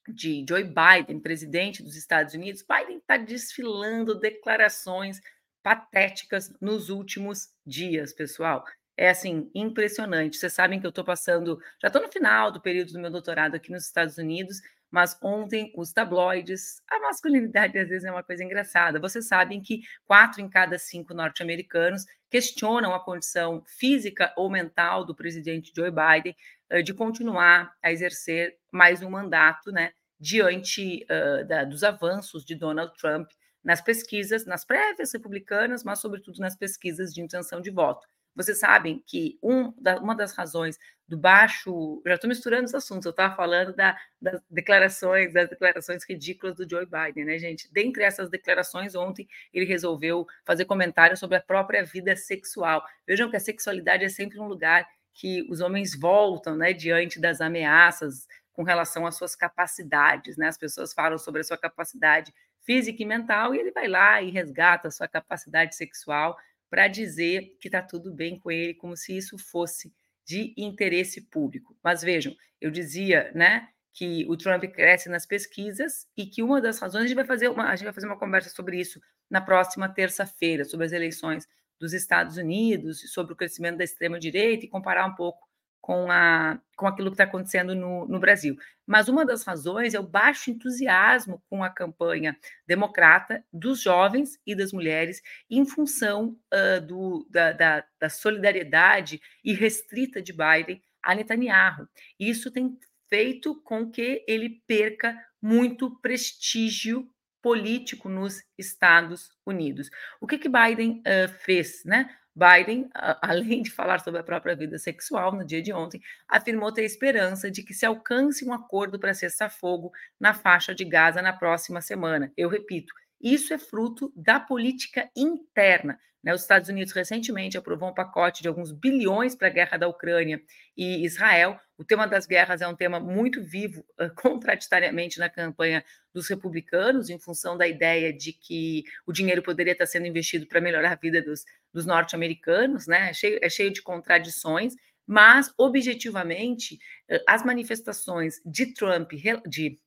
de 0.09 0.45
Joe 0.49 0.65
Biden, 0.65 1.21
presidente 1.21 1.83
dos 1.83 1.95
Estados 1.95 2.35
Unidos. 2.35 2.63
Biden 2.63 2.99
está 2.99 3.17
desfilando 3.17 4.19
declarações 4.19 5.21
patéticas 5.63 6.53
nos 6.61 6.91
últimos 6.91 7.53
dias, 7.65 8.13
pessoal 8.13 8.65
é 8.97 9.11
assim, 9.11 9.51
impressionante. 9.55 10.37
Vocês 10.37 10.53
sabem 10.53 10.81
que 10.81 10.87
eu 10.87 10.91
estou 10.91 11.05
passando, 11.05 11.61
já 11.81 11.89
estou 11.89 12.03
no 12.03 12.11
final 12.11 12.51
do 12.51 12.61
período 12.61 12.93
do 12.93 12.99
meu 12.99 13.11
doutorado 13.11 13.55
aqui 13.55 13.71
nos 13.71 13.85
Estados 13.85 14.17
Unidos, 14.17 14.61
mas 14.91 15.19
ontem 15.23 15.73
os 15.77 15.93
tabloides, 15.93 16.81
a 16.89 16.99
masculinidade 17.01 17.79
às 17.79 17.89
vezes 17.89 18.05
é 18.05 18.11
uma 18.11 18.23
coisa 18.23 18.43
engraçada. 18.43 18.99
Vocês 19.01 19.27
sabem 19.27 19.61
que 19.61 19.83
quatro 20.07 20.41
em 20.41 20.49
cada 20.49 20.79
cinco 20.79 21.13
norte-americanos 21.13 22.07
questionam 22.31 22.95
a 22.95 23.05
condição 23.05 23.63
física 23.67 24.33
ou 24.37 24.49
mental 24.49 25.05
do 25.05 25.15
presidente 25.15 25.73
Joe 25.75 25.91
Biden 25.91 26.35
uh, 26.73 26.83
de 26.83 26.95
continuar 26.95 27.75
a 27.83 27.93
exercer 27.93 28.57
mais 28.73 29.03
um 29.03 29.11
mandato, 29.11 29.71
né, 29.71 29.93
diante 30.19 31.05
uh, 31.05 31.47
da, 31.47 31.65
dos 31.65 31.85
avanços 31.85 32.45
de 32.45 32.55
Donald 32.55 32.93
Trump 32.99 33.29
nas 33.63 33.81
pesquisas, 33.81 34.47
nas 34.47 34.65
prévias 34.65 35.13
republicanas, 35.13 35.83
mas 35.83 35.99
sobretudo 35.99 36.39
nas 36.39 36.57
pesquisas 36.57 37.13
de 37.13 37.21
intenção 37.21 37.61
de 37.61 37.71
voto. 37.71 38.07
Vocês 38.37 38.59
sabem 38.59 39.03
que 39.07 39.39
um 39.43 39.73
da, 39.81 39.99
uma 39.99 40.15
das 40.15 40.33
razões 40.33 40.79
do 41.09 41.17
baixo. 41.17 42.03
Já 42.07 42.15
estou 42.15 42.29
misturando 42.29 42.65
os 42.65 42.75
assuntos, 42.75 43.07
eu 43.07 43.11
estava 43.11 43.35
falando 43.35 43.75
da, 43.75 43.97
das 44.21 44.41
declarações, 44.51 45.33
das 45.33 45.49
declarações 45.49 46.05
ridículas 46.05 46.57
do 46.57 46.69
Joe 46.69 46.87
Biden, 46.87 47.25
né, 47.25 47.39
gente? 47.39 47.73
Dentre 47.73 48.03
essas 48.03 48.29
declarações, 48.29 48.95
ontem 48.95 49.29
ele 49.53 49.65
resolveu 49.65 50.27
fazer 50.45 50.65
comentários 50.65 51.21
sobre 51.21 51.37
a 51.37 51.41
própria 51.41 51.85
vida 51.85 52.15
sexual. 52.17 52.85
Vejam 53.07 53.31
que 53.31 53.37
a 53.37 53.41
sexualidade 53.41 54.05
é 54.05 54.09
sempre 54.09 54.41
um 54.41 54.49
lugar 54.49 54.87
que 55.15 55.47
os 55.49 55.61
homens 55.61 55.99
voltam, 55.99 56.57
né, 56.57 56.73
diante 56.73 57.21
das 57.21 57.41
ameaças 57.41 58.27
com 58.53 58.63
relação 58.63 59.07
às 59.07 59.17
suas 59.17 59.37
capacidades, 59.37 60.37
né? 60.37 60.49
As 60.49 60.59
pessoas 60.59 60.93
falam 60.93 61.19
sobre 61.19 61.43
a 61.43 61.45
sua 61.45 61.59
capacidade 61.59 62.35
física 62.63 63.03
e 63.03 63.07
mental 63.07 63.55
e 63.55 63.59
ele 63.59 63.71
vai 63.71 63.87
lá 63.87 64.21
e 64.21 64.31
resgata 64.31 64.89
a 64.89 64.91
sua 64.91 65.07
capacidade 65.07 65.77
sexual 65.77 66.37
para 66.71 66.89
dizer 66.89 67.57
que 67.61 67.69
está 67.69 67.83
tudo 67.83 68.13
bem 68.13 68.39
com 68.39 68.51
ele, 68.51 68.75
como 68.75 68.97
se 68.97 69.17
isso 69.17 69.39
fosse 69.39 69.93
de 70.25 70.53
interesse 70.57 71.21
público. 71.21 71.77
Mas 71.83 72.03
vejam, 72.03 72.35
eu 72.61 72.71
dizia, 72.71 73.31
né, 73.35 73.69
que 73.93 74.27
o 74.29 74.37
Trump 74.37 74.63
cresce 74.65 75.09
nas 75.09 75.25
pesquisas 75.25 76.07
e 76.17 76.27
que 76.27 76.43
uma 76.43 76.61
das 76.61 76.79
razões 76.79 77.05
a 77.05 77.07
gente 77.07 77.17
vai 77.17 77.25
fazer 77.25 77.49
uma, 77.49 77.71
a 77.71 77.77
gente 77.77 77.87
vai 77.87 77.95
fazer 77.95 78.07
uma 78.07 78.19
conversa 78.19 78.51
sobre 78.51 78.79
isso 78.79 79.01
na 79.31 79.41
próxima 79.41 79.89
terça-feira, 79.89 80.65
sobre 80.65 80.85
as 80.85 80.93
eleições 80.93 81.49
dos 81.81 81.95
Estados 81.95 82.37
Unidos, 82.37 83.11
sobre 83.13 83.33
o 83.33 83.37
crescimento 83.37 83.79
da 83.79 83.85
extrema 83.85 84.19
direita 84.19 84.67
e 84.67 84.69
comparar 84.69 85.07
um 85.07 85.15
pouco 85.15 85.49
com, 85.81 86.11
a, 86.11 86.61
com 86.77 86.87
aquilo 86.87 87.11
que 87.11 87.15
está 87.15 87.25
acontecendo 87.25 87.75
no, 87.75 88.07
no, 88.07 88.19
Brasil. 88.19 88.57
Mas 88.87 89.09
uma 89.09 89.25
das 89.25 89.45
razões 89.45 89.95
é 89.95 90.01
o 90.01 90.07
baixo 90.07 90.51
entusiasmo 90.51 91.43
com 91.49 91.63
a 91.63 91.71
campanha 91.71 92.37
democrata 92.67 93.45
dos 93.53 93.81
jovens 93.81 94.39
e 94.45 94.55
das 94.55 94.73
mulheres 94.73 95.23
em 95.49 95.65
função 95.65 96.37
uh, 96.53 96.81
do, 96.85 97.27
da, 97.31 97.53
da, 97.53 97.85
da 98.01 98.09
solidariedade 98.09 99.21
irrestrita 99.45 100.21
de 100.21 100.33
Biden 100.33 100.83
a 101.03 101.15
Netanyahu. 101.15 101.89
Isso 102.19 102.51
tem 102.51 102.77
feito 103.09 103.55
com 103.63 103.89
que 103.91 104.25
ele 104.27 104.61
perca 104.67 105.17
muito 105.41 106.01
prestígio 106.01 107.09
político 107.41 108.09
nos 108.09 108.43
Estados 108.59 109.31
Unidos. 109.47 109.89
O 110.21 110.27
que 110.27 110.37
que 110.37 110.49
Biden 110.49 111.01
uh, 111.07 111.29
fez, 111.29 111.85
né? 111.85 112.11
Biden, 112.37 112.91
além 113.23 113.63
de 113.63 113.71
falar 113.71 114.01
sobre 114.01 114.21
a 114.21 114.25
própria 114.25 114.55
vida 114.55 114.79
sexual 114.79 115.33
no 115.33 115.45
dia 115.45 115.63
de 115.63 115.73
ontem, 115.73 116.01
afirmou 116.29 116.71
ter 116.71 116.85
esperança 116.85 117.51
de 117.51 117.63
que 117.63 117.73
se 117.73 117.87
alcance 117.87 118.45
um 118.45 118.53
acordo 118.53 118.99
para 118.99 119.15
cessar 119.15 119.51
fogo 119.51 119.91
na 120.21 120.35
faixa 120.35 120.75
de 120.75 120.85
Gaza 120.85 121.23
na 121.23 121.33
próxima 121.33 121.81
semana. 121.81 122.31
Eu 122.37 122.51
repito, 122.51 122.93
isso 123.21 123.55
é 123.55 123.59
fruto 123.59 124.13
da 124.15 124.39
política 124.39 125.09
interna. 125.17 125.99
Né? 126.27 126.35
Os 126.35 126.41
Estados 126.41 126.69
Unidos 126.69 126.93
recentemente 126.93 127.57
aprovou 127.57 127.89
um 127.89 127.95
pacote 127.95 128.43
de 128.43 128.49
alguns 128.49 128.73
bilhões 128.73 129.37
para 129.37 129.47
a 129.47 129.51
guerra 129.51 129.77
da 129.77 129.87
Ucrânia 129.87 130.43
e 130.77 131.05
Israel. 131.05 131.57
O 131.79 131.85
tema 131.85 132.05
das 132.05 132.27
guerras 132.27 132.61
é 132.61 132.67
um 132.67 132.75
tema 132.75 132.99
muito 132.99 133.41
vivo, 133.41 133.87
uh, 134.01 134.13
contraditoriamente, 134.17 135.21
na 135.21 135.31
campanha 135.31 135.85
dos 136.13 136.27
republicanos, 136.29 137.11
em 137.11 137.19
função 137.21 137.57
da 137.57 137.69
ideia 137.69 138.13
de 138.13 138.33
que 138.33 138.83
o 139.07 139.13
dinheiro 139.13 139.41
poderia 139.41 139.73
estar 139.73 139.87
sendo 139.87 140.09
investido 140.09 140.47
para 140.47 140.61
melhorar 140.61 140.91
a 140.91 140.97
vida 140.97 141.23
dos, 141.23 141.45
dos 141.73 141.87
norte-americanos, 141.87 142.89
né? 142.89 143.11
É 143.11 143.15
cheio, 143.15 143.39
é 143.41 143.49
cheio 143.49 143.73
de 143.73 143.81
contradições 143.81 144.75
mas 145.09 145.55
objetivamente 145.57 146.81
as 147.29 147.45
manifestações 147.45 148.41
de 148.45 148.75
Trump, 148.75 149.13
de 149.47 149.79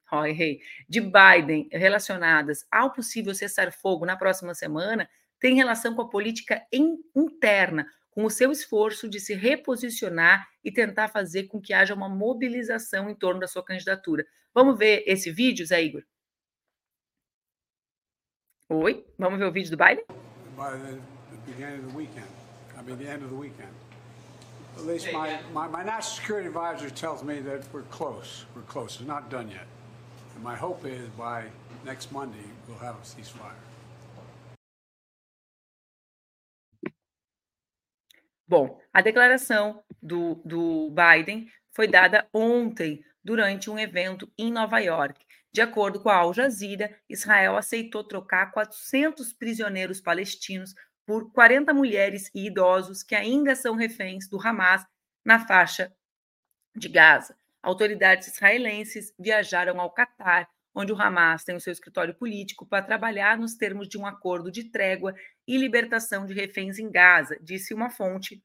de 0.87 1.01
Biden 1.01 1.67
relacionadas 1.71 2.65
ao 2.71 2.93
possível 2.93 3.35
cessar-fogo 3.35 4.05
na 4.05 4.15
próxima 4.15 4.55
semana 4.55 5.09
tem 5.39 5.55
relação 5.55 5.95
com 5.95 6.01
a 6.01 6.09
política 6.09 6.61
interna, 6.71 7.87
com 8.11 8.25
o 8.25 8.29
seu 8.29 8.51
esforço 8.51 9.07
de 9.07 9.19
se 9.19 9.33
reposicionar 9.33 10.47
e 10.63 10.71
tentar 10.71 11.07
fazer 11.07 11.43
com 11.47 11.61
que 11.61 11.73
haja 11.73 11.93
uma 11.93 12.09
mobilização 12.09 13.09
em 13.09 13.15
torno 13.15 13.39
da 13.39 13.47
sua 13.47 13.63
candidatura. 13.63 14.25
Vamos 14.53 14.77
ver 14.77 15.03
esse 15.07 15.31
vídeo, 15.31 15.65
Zé 15.65 15.81
Igor? 15.81 16.03
Oi, 18.67 19.05
vamos 19.17 19.39
ver 19.39 19.45
o 19.45 19.51
vídeo 19.51 19.71
do 19.71 19.77
Biden? 19.77 20.03
By 20.55 20.77
the, 20.77 20.99
beginning 21.45 21.79
of 21.79 21.91
the 21.91 21.97
weekend. 21.97 22.27
I 22.77 22.81
mean, 22.81 22.97
the 22.97 23.09
end 23.09 23.23
of 23.23 23.29
the 23.29 23.35
weekend. 23.35 23.73
At 24.77 24.85
least 24.85 25.11
my, 25.11 25.39
my, 25.53 25.67
my 25.67 25.83
national 25.83 26.15
security 26.15 26.47
advisor 26.47 26.89
tells 26.89 27.23
me 27.23 27.39
that 27.41 27.63
we're 27.73 27.83
close. 27.89 28.45
We're 28.55 28.61
close. 28.63 28.97
It's 28.99 29.07
not 29.07 29.29
done 29.29 29.49
yet. 29.49 29.65
And 30.35 30.43
my 30.43 30.55
hope 30.55 30.85
is 30.85 31.09
by 31.17 31.45
next 31.85 32.11
Monday, 32.11 32.45
we'll 32.67 32.77
have 32.77 32.95
a 32.95 32.99
ceasefire. 32.99 33.68
Bom, 38.49 38.81
a 38.91 38.99
declaração 38.99 39.83
do, 40.01 40.41
do 40.43 40.89
Biden 40.89 41.47
foi 41.69 41.87
dada 41.87 42.27
ontem, 42.33 43.05
durante 43.23 43.69
um 43.69 43.77
evento 43.77 44.27
em 44.35 44.51
Nova 44.51 44.79
York. 44.79 45.23
De 45.51 45.61
acordo 45.61 45.99
com 45.99 46.09
a 46.09 46.15
Al 46.15 46.33
Jazeera, 46.33 46.97
Israel 47.07 47.57
aceitou 47.57 48.03
trocar 48.03 48.51
400 48.51 49.33
prisioneiros 49.33 50.01
palestinos 50.01 50.73
por 51.05 51.31
40 51.31 51.71
mulheres 51.75 52.31
e 52.33 52.47
idosos 52.47 53.03
que 53.03 53.13
ainda 53.13 53.53
são 53.55 53.75
reféns 53.75 54.27
do 54.27 54.41
Hamas 54.41 54.83
na 55.23 55.45
faixa 55.45 55.93
de 56.75 56.89
Gaza. 56.89 57.37
Autoridades 57.61 58.29
israelenses 58.29 59.13
viajaram 59.19 59.79
ao 59.79 59.91
Catar, 59.91 60.49
onde 60.79 60.93
o 60.93 61.01
Hamas 61.01 61.43
tem 61.43 61.55
o 61.55 61.59
seu 61.59 61.73
escritório 61.73 62.15
político, 62.15 62.65
para 62.65 62.81
trabalhar 62.81 63.37
nos 63.37 63.53
termos 63.55 63.89
de 63.89 63.97
um 63.97 64.05
acordo 64.05 64.49
de 64.49 64.63
trégua 64.63 65.13
e 65.45 65.57
libertação 65.57 66.25
de 66.25 66.33
reféns 66.33 66.79
em 66.79 66.89
Gaza, 66.89 67.37
disse 67.41 67.73
uma 67.73 67.89
fonte 67.89 68.41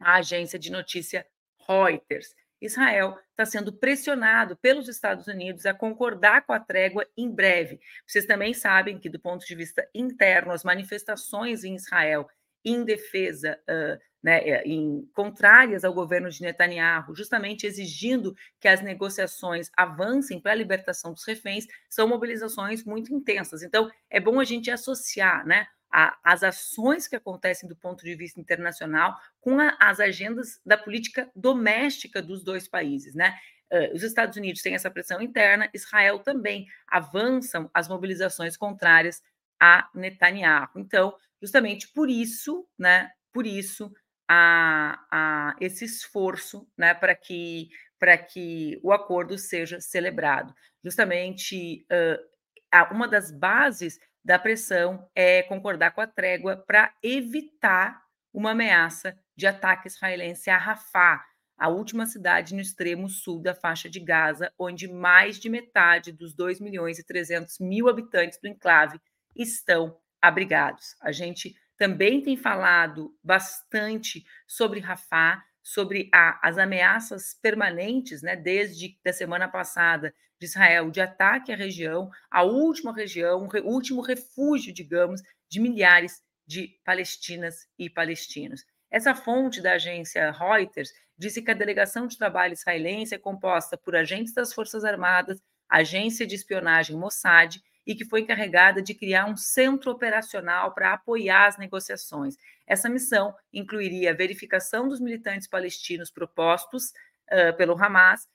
à 0.00 0.14
agência 0.14 0.58
de 0.58 0.72
notícia 0.72 1.26
Reuters. 1.68 2.34
Israel 2.60 3.18
está 3.30 3.44
sendo 3.44 3.70
pressionado 3.72 4.56
pelos 4.56 4.88
Estados 4.88 5.26
Unidos 5.26 5.66
a 5.66 5.74
concordar 5.74 6.44
com 6.46 6.54
a 6.54 6.58
trégua 6.58 7.06
em 7.16 7.30
breve. 7.30 7.78
Vocês 8.06 8.24
também 8.24 8.54
sabem 8.54 8.98
que, 8.98 9.10
do 9.10 9.20
ponto 9.20 9.46
de 9.46 9.54
vista 9.54 9.86
interno, 9.94 10.52
as 10.52 10.64
manifestações 10.64 11.64
em 11.64 11.74
Israel 11.74 12.26
em 12.64 12.82
defesa, 12.82 13.60
uh, 13.68 14.00
né, 14.22 14.62
em 14.62 15.08
contrárias 15.14 15.84
ao 15.84 15.94
governo 15.94 16.28
de 16.30 16.42
Netanyahu, 16.42 17.14
justamente 17.14 17.66
exigindo 17.66 18.34
que 18.60 18.68
as 18.68 18.80
negociações 18.80 19.70
avancem 19.76 20.40
para 20.40 20.52
a 20.52 20.56
libertação 20.56 21.12
dos 21.12 21.24
reféns, 21.24 21.66
são 21.88 22.08
mobilizações 22.08 22.84
muito 22.84 23.14
intensas. 23.14 23.62
Então, 23.62 23.90
é 24.10 24.18
bom 24.18 24.40
a 24.40 24.44
gente 24.44 24.70
associar, 24.70 25.46
né? 25.46 25.66
a, 25.90 26.18
as 26.22 26.42
ações 26.42 27.08
que 27.08 27.16
acontecem 27.16 27.68
do 27.68 27.76
ponto 27.76 28.04
de 28.04 28.14
vista 28.14 28.40
internacional 28.40 29.16
com 29.40 29.58
a, 29.58 29.76
as 29.80 30.00
agendas 30.00 30.60
da 30.64 30.76
política 30.76 31.30
doméstica 31.34 32.20
dos 32.22 32.44
dois 32.44 32.68
países, 32.68 33.14
né? 33.14 33.38
Uh, 33.70 33.94
os 33.94 34.02
Estados 34.02 34.36
Unidos 34.36 34.62
têm 34.62 34.74
essa 34.74 34.90
pressão 34.90 35.20
interna, 35.20 35.68
Israel 35.74 36.18
também 36.20 36.66
avançam 36.86 37.70
as 37.74 37.86
mobilizações 37.86 38.56
contrárias 38.56 39.22
a 39.60 39.88
Netanyahu. 39.94 40.70
Então, 40.76 41.14
justamente 41.40 41.88
por 41.88 42.08
isso, 42.08 42.66
né? 42.78 43.10
Por 43.32 43.46
isso 43.46 43.92
a, 44.28 44.98
a 45.10 45.56
esse 45.60 45.84
esforço, 45.84 46.68
né? 46.76 46.94
Para 46.94 47.14
que 47.14 47.68
para 47.98 48.16
que 48.16 48.78
o 48.82 48.92
acordo 48.92 49.36
seja 49.36 49.80
celebrado. 49.80 50.54
Justamente 50.84 51.84
uh, 51.90 52.94
uma 52.94 53.08
das 53.08 53.32
bases 53.32 53.98
da 54.24 54.38
pressão 54.38 55.08
é 55.14 55.42
concordar 55.42 55.90
com 55.92 56.00
a 56.00 56.06
trégua 56.06 56.56
para 56.56 56.94
evitar 57.02 58.00
uma 58.32 58.52
ameaça 58.52 59.18
de 59.34 59.46
ataque 59.46 59.88
israelense 59.88 60.50
a 60.50 60.56
Rafah, 60.56 61.24
a 61.56 61.68
última 61.68 62.06
cidade 62.06 62.54
no 62.54 62.60
extremo 62.60 63.08
sul 63.08 63.42
da 63.42 63.54
faixa 63.54 63.88
de 63.88 63.98
Gaza, 63.98 64.52
onde 64.56 64.86
mais 64.86 65.40
de 65.40 65.48
metade 65.48 66.12
dos 66.12 66.32
2 66.34 66.60
milhões 66.60 66.98
e 66.98 67.04
300 67.04 67.58
mil 67.58 67.88
habitantes 67.88 68.38
do 68.38 68.46
enclave 68.46 69.00
estão 69.34 69.98
abrigados. 70.20 70.94
A 71.00 71.10
gente 71.10 71.56
também 71.78 72.20
tem 72.20 72.36
falado 72.36 73.16
bastante 73.22 74.26
sobre 74.46 74.80
Rafah, 74.80 75.42
sobre 75.62 76.10
a, 76.12 76.38
as 76.46 76.58
ameaças 76.58 77.34
permanentes, 77.40 78.20
né, 78.20 78.34
desde 78.34 78.98
a 79.06 79.12
semana 79.12 79.48
passada, 79.48 80.12
de 80.40 80.46
Israel 80.46 80.90
de 80.90 81.00
ataque 81.00 81.52
à 81.52 81.56
região, 81.56 82.10
a 82.30 82.42
última 82.42 82.92
região, 82.94 83.46
o 83.46 83.68
último 83.68 84.00
refúgio, 84.00 84.72
digamos, 84.72 85.22
de 85.48 85.60
milhares 85.60 86.22
de 86.46 86.78
palestinas 86.84 87.68
e 87.78 87.90
palestinos. 87.90 88.64
Essa 88.90 89.14
fonte 89.14 89.60
da 89.60 89.74
agência 89.74 90.30
Reuters 90.30 90.90
disse 91.16 91.42
que 91.42 91.50
a 91.50 91.54
delegação 91.54 92.06
de 92.06 92.16
trabalho 92.16 92.54
israelense 92.54 93.14
é 93.14 93.18
composta 93.18 93.76
por 93.76 93.94
agentes 93.94 94.32
das 94.32 94.52
Forças 94.52 94.84
Armadas, 94.84 95.42
agência 95.68 96.26
de 96.26 96.34
espionagem 96.34 96.96
Mossad 96.96 97.60
e 97.88 97.94
que 97.94 98.04
foi 98.04 98.20
encarregada 98.20 98.82
de 98.82 98.92
criar 98.92 99.24
um 99.24 99.36
centro 99.36 99.90
operacional 99.90 100.74
para 100.74 100.92
apoiar 100.92 101.46
as 101.46 101.56
negociações. 101.56 102.36
Essa 102.66 102.88
missão 102.88 103.34
incluiria 103.50 104.10
a 104.10 104.14
verificação 104.14 104.86
dos 104.86 105.00
militantes 105.00 105.48
palestinos 105.48 106.10
propostos 106.10 106.92
uh, 107.32 107.56
pelo 107.56 107.82
Hamas 107.82 108.28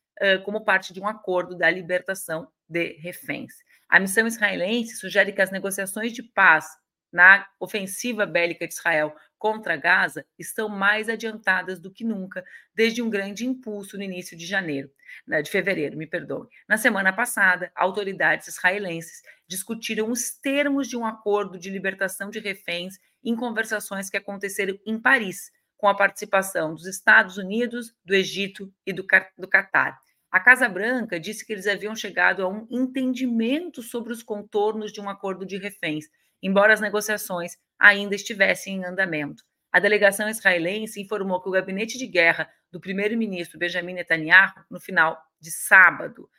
como 0.46 0.64
parte 0.64 0.94
de 0.94 1.02
um 1.02 1.08
acordo 1.08 1.58
da 1.58 1.70
libertação 1.72 2.48
de 2.70 2.94
reféns. 3.00 3.52
A 3.90 4.00
missão 4.00 4.28
israelense 4.28 4.96
sugere 4.96 5.34
que 5.34 5.42
as 5.42 5.50
negociações 5.50 6.14
de 6.14 6.22
paz 6.22 6.68
na 7.12 7.46
ofensiva 7.60 8.26
bélica 8.26 8.68
de 8.68 8.74
Israel 8.74 9.16
contra 9.44 9.76
Gaza 9.76 10.26
estão 10.40 10.70
mais 10.70 11.10
adiantadas 11.10 11.78
do 11.78 11.92
que 11.92 12.06
nunca, 12.06 12.46
desde 12.74 13.02
um 13.02 13.10
grande 13.10 13.46
impulso 13.46 13.98
no 13.98 14.04
início 14.04 14.38
de 14.38 14.46
janeiro, 14.46 14.90
né, 15.28 15.42
de 15.42 15.52
fevereiro, 15.52 15.98
me 15.98 16.08
perdoe. 16.08 16.48
Na 16.66 16.78
semana 16.78 17.12
passada, 17.12 17.70
autoridades 17.76 18.48
israelenses 18.48 19.22
discutiram 19.46 20.10
os 20.10 20.32
termos 20.32 20.88
de 20.88 20.96
um 20.96 21.06
acordo 21.06 21.60
de 21.60 21.70
libertação 21.70 22.30
de 22.30 22.40
reféns 22.40 22.98
em 23.22 23.36
conversações 23.36 24.10
que 24.10 24.16
aconteceram 24.16 24.80
em 24.86 24.98
Paris, 24.98 25.52
com 25.76 25.90
a 25.90 25.94
participação 25.96 26.74
dos 26.74 26.86
Estados 26.86 27.38
Unidos, 27.38 27.94
do 28.06 28.16
Egito 28.16 28.74
e 28.86 28.94
do, 28.94 29.06
do 29.38 29.48
Catar. 29.50 30.00
A 30.32 30.40
Casa 30.40 30.70
Branca 30.70 31.20
disse 31.20 31.46
que 31.46 31.52
eles 31.52 31.68
haviam 31.68 31.98
chegado 31.98 32.44
a 32.44 32.48
um 32.48 32.66
entendimento 32.72 33.84
sobre 33.84 34.14
os 34.14 34.24
contornos 34.24 34.94
de 34.94 35.02
um 35.02 35.10
acordo 35.10 35.46
de 35.46 35.58
reféns, 35.58 36.06
embora 36.42 36.74
as 36.74 36.80
negociações 36.80 37.58
ainda 37.80 38.16
estivessem 38.16 38.78
em 38.78 38.86
andamento. 38.86 39.44
A 39.72 39.80
delegação 39.80 40.30
israelense 40.30 41.02
informou 41.02 41.42
que 41.42 41.50
o 41.50 41.52
gabinete 41.52 41.98
de 41.98 42.06
guerra 42.08 42.50
do 42.72 42.80
primeiro-ministro 42.80 43.58
Benjamin 43.58 43.94
Netanyahu, 43.94 44.54
no 44.70 44.80
final 44.80 45.20
de 45.40 45.52
sábado, 45.52 46.30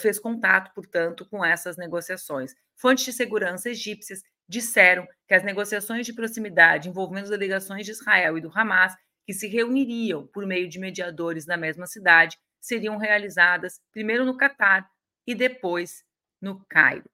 fez 0.00 0.18
contato, 0.18 0.72
portanto, 0.74 1.26
com 1.28 1.44
essas 1.44 1.76
negociações. 1.76 2.54
Fontes 2.76 3.04
de 3.04 3.12
segurança 3.12 3.68
egípcias 3.68 4.22
disseram 4.48 5.06
que 5.26 5.34
as 5.34 5.42
negociações 5.42 6.06
de 6.06 6.14
proximidade 6.14 6.88
envolvendo 6.88 7.24
as 7.24 7.30
delegações 7.30 7.84
de 7.84 7.92
Israel 7.92 8.38
e 8.38 8.40
do 8.40 8.50
Hamas, 8.54 8.94
que 9.26 9.34
se 9.34 9.46
reuniriam 9.46 10.26
por 10.28 10.46
meio 10.46 10.68
de 10.68 10.78
mediadores 10.78 11.44
na 11.44 11.56
mesma 11.56 11.86
cidade, 11.86 12.38
seriam 12.60 12.96
realizadas 12.96 13.80
primeiro 13.92 14.24
no 14.24 14.36
Catar 14.36 14.88
e 15.26 15.34
depois 15.34 16.02
no 16.40 16.64
Cairo. 16.66 17.10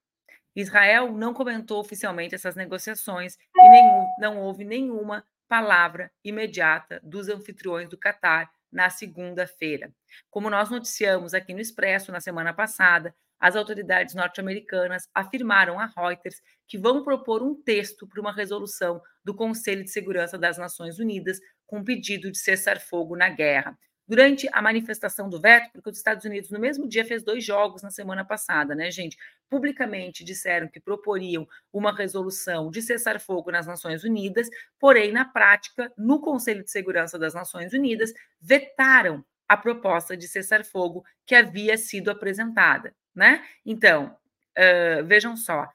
Israel 0.55 1.13
não 1.13 1.35
comentou 1.35 1.81
oficialmente 1.81 2.35
essas 2.35 2.55
negociações 2.55 3.37
e 3.57 4.21
não 4.21 4.39
houve 4.41 4.65
nenhuma 4.65 5.25
palavra 5.49 6.11
imediata 6.25 7.01
dos 7.03 7.29
anfitriões 7.29 7.89
do 7.89 7.99
Catar 7.99 8.51
na 8.73 8.91
segunda-feira. 8.91 9.93
Como 10.31 10.51
nós 10.51 10.71
noticiamos 10.71 11.35
aqui 11.35 11.55
no 11.55 11.61
Expresso 11.61 12.11
na 12.11 12.21
semana 12.21 12.53
passada, 12.53 13.15
as 13.39 13.57
autoridades 13.57 14.15
norte-americanas 14.15 15.09
afirmaram 15.15 15.79
a 15.79 15.87
Reuters 15.87 16.41
que 16.67 16.79
vão 16.79 17.05
propor 17.05 17.43
um 17.43 17.55
texto 17.55 18.07
para 18.07 18.21
uma 18.21 18.33
resolução 18.33 19.01
do 19.23 19.35
Conselho 19.35 19.85
de 19.85 19.91
Segurança 19.91 20.39
das 20.39 20.57
Nações 20.57 20.99
Unidas 20.99 21.39
com 21.67 21.85
pedido 21.85 22.31
de 22.31 22.39
cessar 22.39 22.81
fogo 22.81 23.17
na 23.17 23.29
guerra. 23.29 23.79
Durante 24.07 24.49
a 24.53 24.61
manifestação 24.61 25.29
do 25.31 25.41
veto, 25.41 25.71
porque 25.73 25.91
os 25.91 25.97
Estados 25.97 26.25
Unidos 26.25 26.51
no 26.51 26.59
mesmo 26.59 26.87
dia 26.87 27.05
fez 27.05 27.23
dois 27.23 27.45
jogos 27.45 27.83
na 27.83 27.91
semana 27.91 28.25
passada, 28.25 28.75
né, 28.75 28.91
gente? 28.91 29.17
Publicamente 29.49 30.23
disseram 30.23 30.69
que 30.69 30.79
proporiam 30.79 31.49
uma 31.73 31.95
resolução 31.95 32.71
de 32.71 32.83
cessar 32.83 33.19
fogo 33.19 33.51
nas 33.51 33.67
Nações 33.67 34.05
Unidas, 34.05 34.49
porém, 34.79 35.11
na 35.13 35.25
prática, 35.25 35.91
no 35.97 36.21
Conselho 36.21 36.63
de 36.63 36.71
Segurança 36.71 37.19
das 37.19 37.35
Nações 37.35 37.73
Unidas, 37.73 38.13
vetaram 38.41 39.25
a 39.49 39.57
proposta 39.57 40.17
de 40.17 40.29
cessar 40.29 40.65
fogo 40.65 41.05
que 41.27 41.35
havia 41.35 41.77
sido 41.79 42.11
apresentada 42.11 42.95
né? 43.15 43.45
Então, 43.65 44.17
uh, 44.59 45.05
vejam 45.05 45.37
só, 45.37 45.69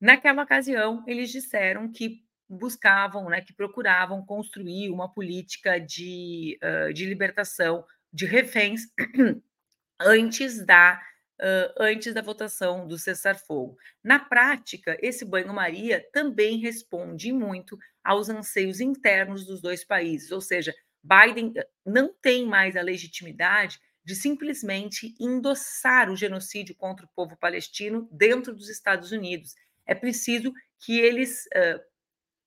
naquela 0.00 0.42
ocasião 0.42 1.04
eles 1.06 1.30
disseram 1.30 1.90
que 1.90 2.24
buscavam, 2.48 3.28
né, 3.28 3.40
que 3.40 3.52
procuravam 3.52 4.24
construir 4.24 4.90
uma 4.90 5.12
política 5.12 5.78
de, 5.78 6.58
uh, 6.62 6.92
de 6.92 7.06
libertação 7.06 7.84
de 8.12 8.26
reféns 8.26 8.82
antes 10.00 10.64
da 10.64 11.00
uh, 11.40 11.82
antes 11.82 12.14
da 12.14 12.22
votação 12.22 12.86
do 12.86 12.98
cessar-fogo. 12.98 13.76
Na 14.02 14.18
prática, 14.18 14.96
esse 15.00 15.24
banho-maria 15.24 16.04
também 16.12 16.58
responde 16.58 17.32
muito 17.32 17.78
aos 18.02 18.28
anseios 18.28 18.80
internos 18.80 19.46
dos 19.46 19.60
dois 19.60 19.84
países, 19.84 20.30
ou 20.30 20.40
seja, 20.40 20.74
Biden 21.02 21.52
não 21.84 22.14
tem 22.20 22.46
mais 22.46 22.76
a 22.76 22.82
legitimidade 22.82 23.78
de 24.04 24.14
simplesmente 24.14 25.14
endossar 25.18 26.10
o 26.10 26.16
genocídio 26.16 26.74
contra 26.74 27.06
o 27.06 27.10
povo 27.14 27.36
palestino 27.36 28.08
dentro 28.12 28.54
dos 28.54 28.68
Estados 28.68 29.12
Unidos. 29.12 29.54
É 29.86 29.94
preciso 29.94 30.52
que 30.80 30.98
eles 30.98 31.46
uh, 31.46 31.80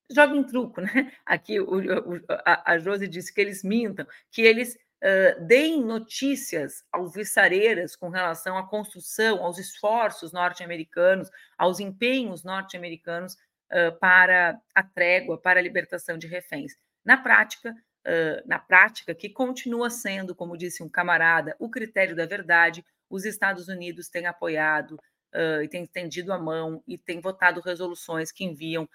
joguem 0.09 0.43
truco, 0.43 0.81
né? 0.81 1.11
Aqui 1.25 1.59
o, 1.59 1.65
o, 1.65 2.21
a, 2.45 2.77
Josi 2.77 3.07
disse 3.07 3.33
que 3.33 3.41
eles 3.41 3.63
mintam, 3.63 4.05
que 4.31 4.41
eles 4.41 4.75
uh, 4.75 5.45
deem 5.45 5.83
notícias 5.83 6.83
alvissareiras 6.91 7.95
com 7.95 8.09
relação 8.09 8.57
à 8.57 8.67
construção, 8.67 9.43
aos 9.43 9.57
esforços 9.57 10.31
norte-americanos, 10.31 11.29
aos 11.57 11.79
empenhos 11.79 12.43
norte-americanos 12.43 13.33
uh, 13.33 13.97
para 13.99 14.59
a 14.73 14.83
trégua, 14.83 15.37
para 15.39 15.59
a 15.59 15.63
libertação 15.63 16.17
de 16.17 16.27
reféns. 16.27 16.73
Na 17.03 17.17
prática, 17.17 17.71
uh, 17.71 18.47
na 18.47 18.59
prática, 18.59 19.13
que 19.13 19.29
continua 19.29 19.89
sendo, 19.89 20.35
como 20.35 20.57
disse 20.57 20.83
um 20.83 20.89
camarada, 20.89 21.55
o 21.59 21.69
critério 21.69 22.15
da 22.15 22.25
verdade, 22.25 22.85
os 23.09 23.25
Estados 23.25 23.67
Unidos 23.67 24.09
têm 24.09 24.25
apoiado 24.25 24.99
e 25.61 25.67
têm 25.67 25.83
estendido 25.83 26.33
a 26.33 26.39
mão 26.39 26.81
e 26.87 26.97
têm 26.97 27.21
votado 27.21 27.61
resoluções 27.61 28.31
que 28.31 28.43
enviam 28.43 28.89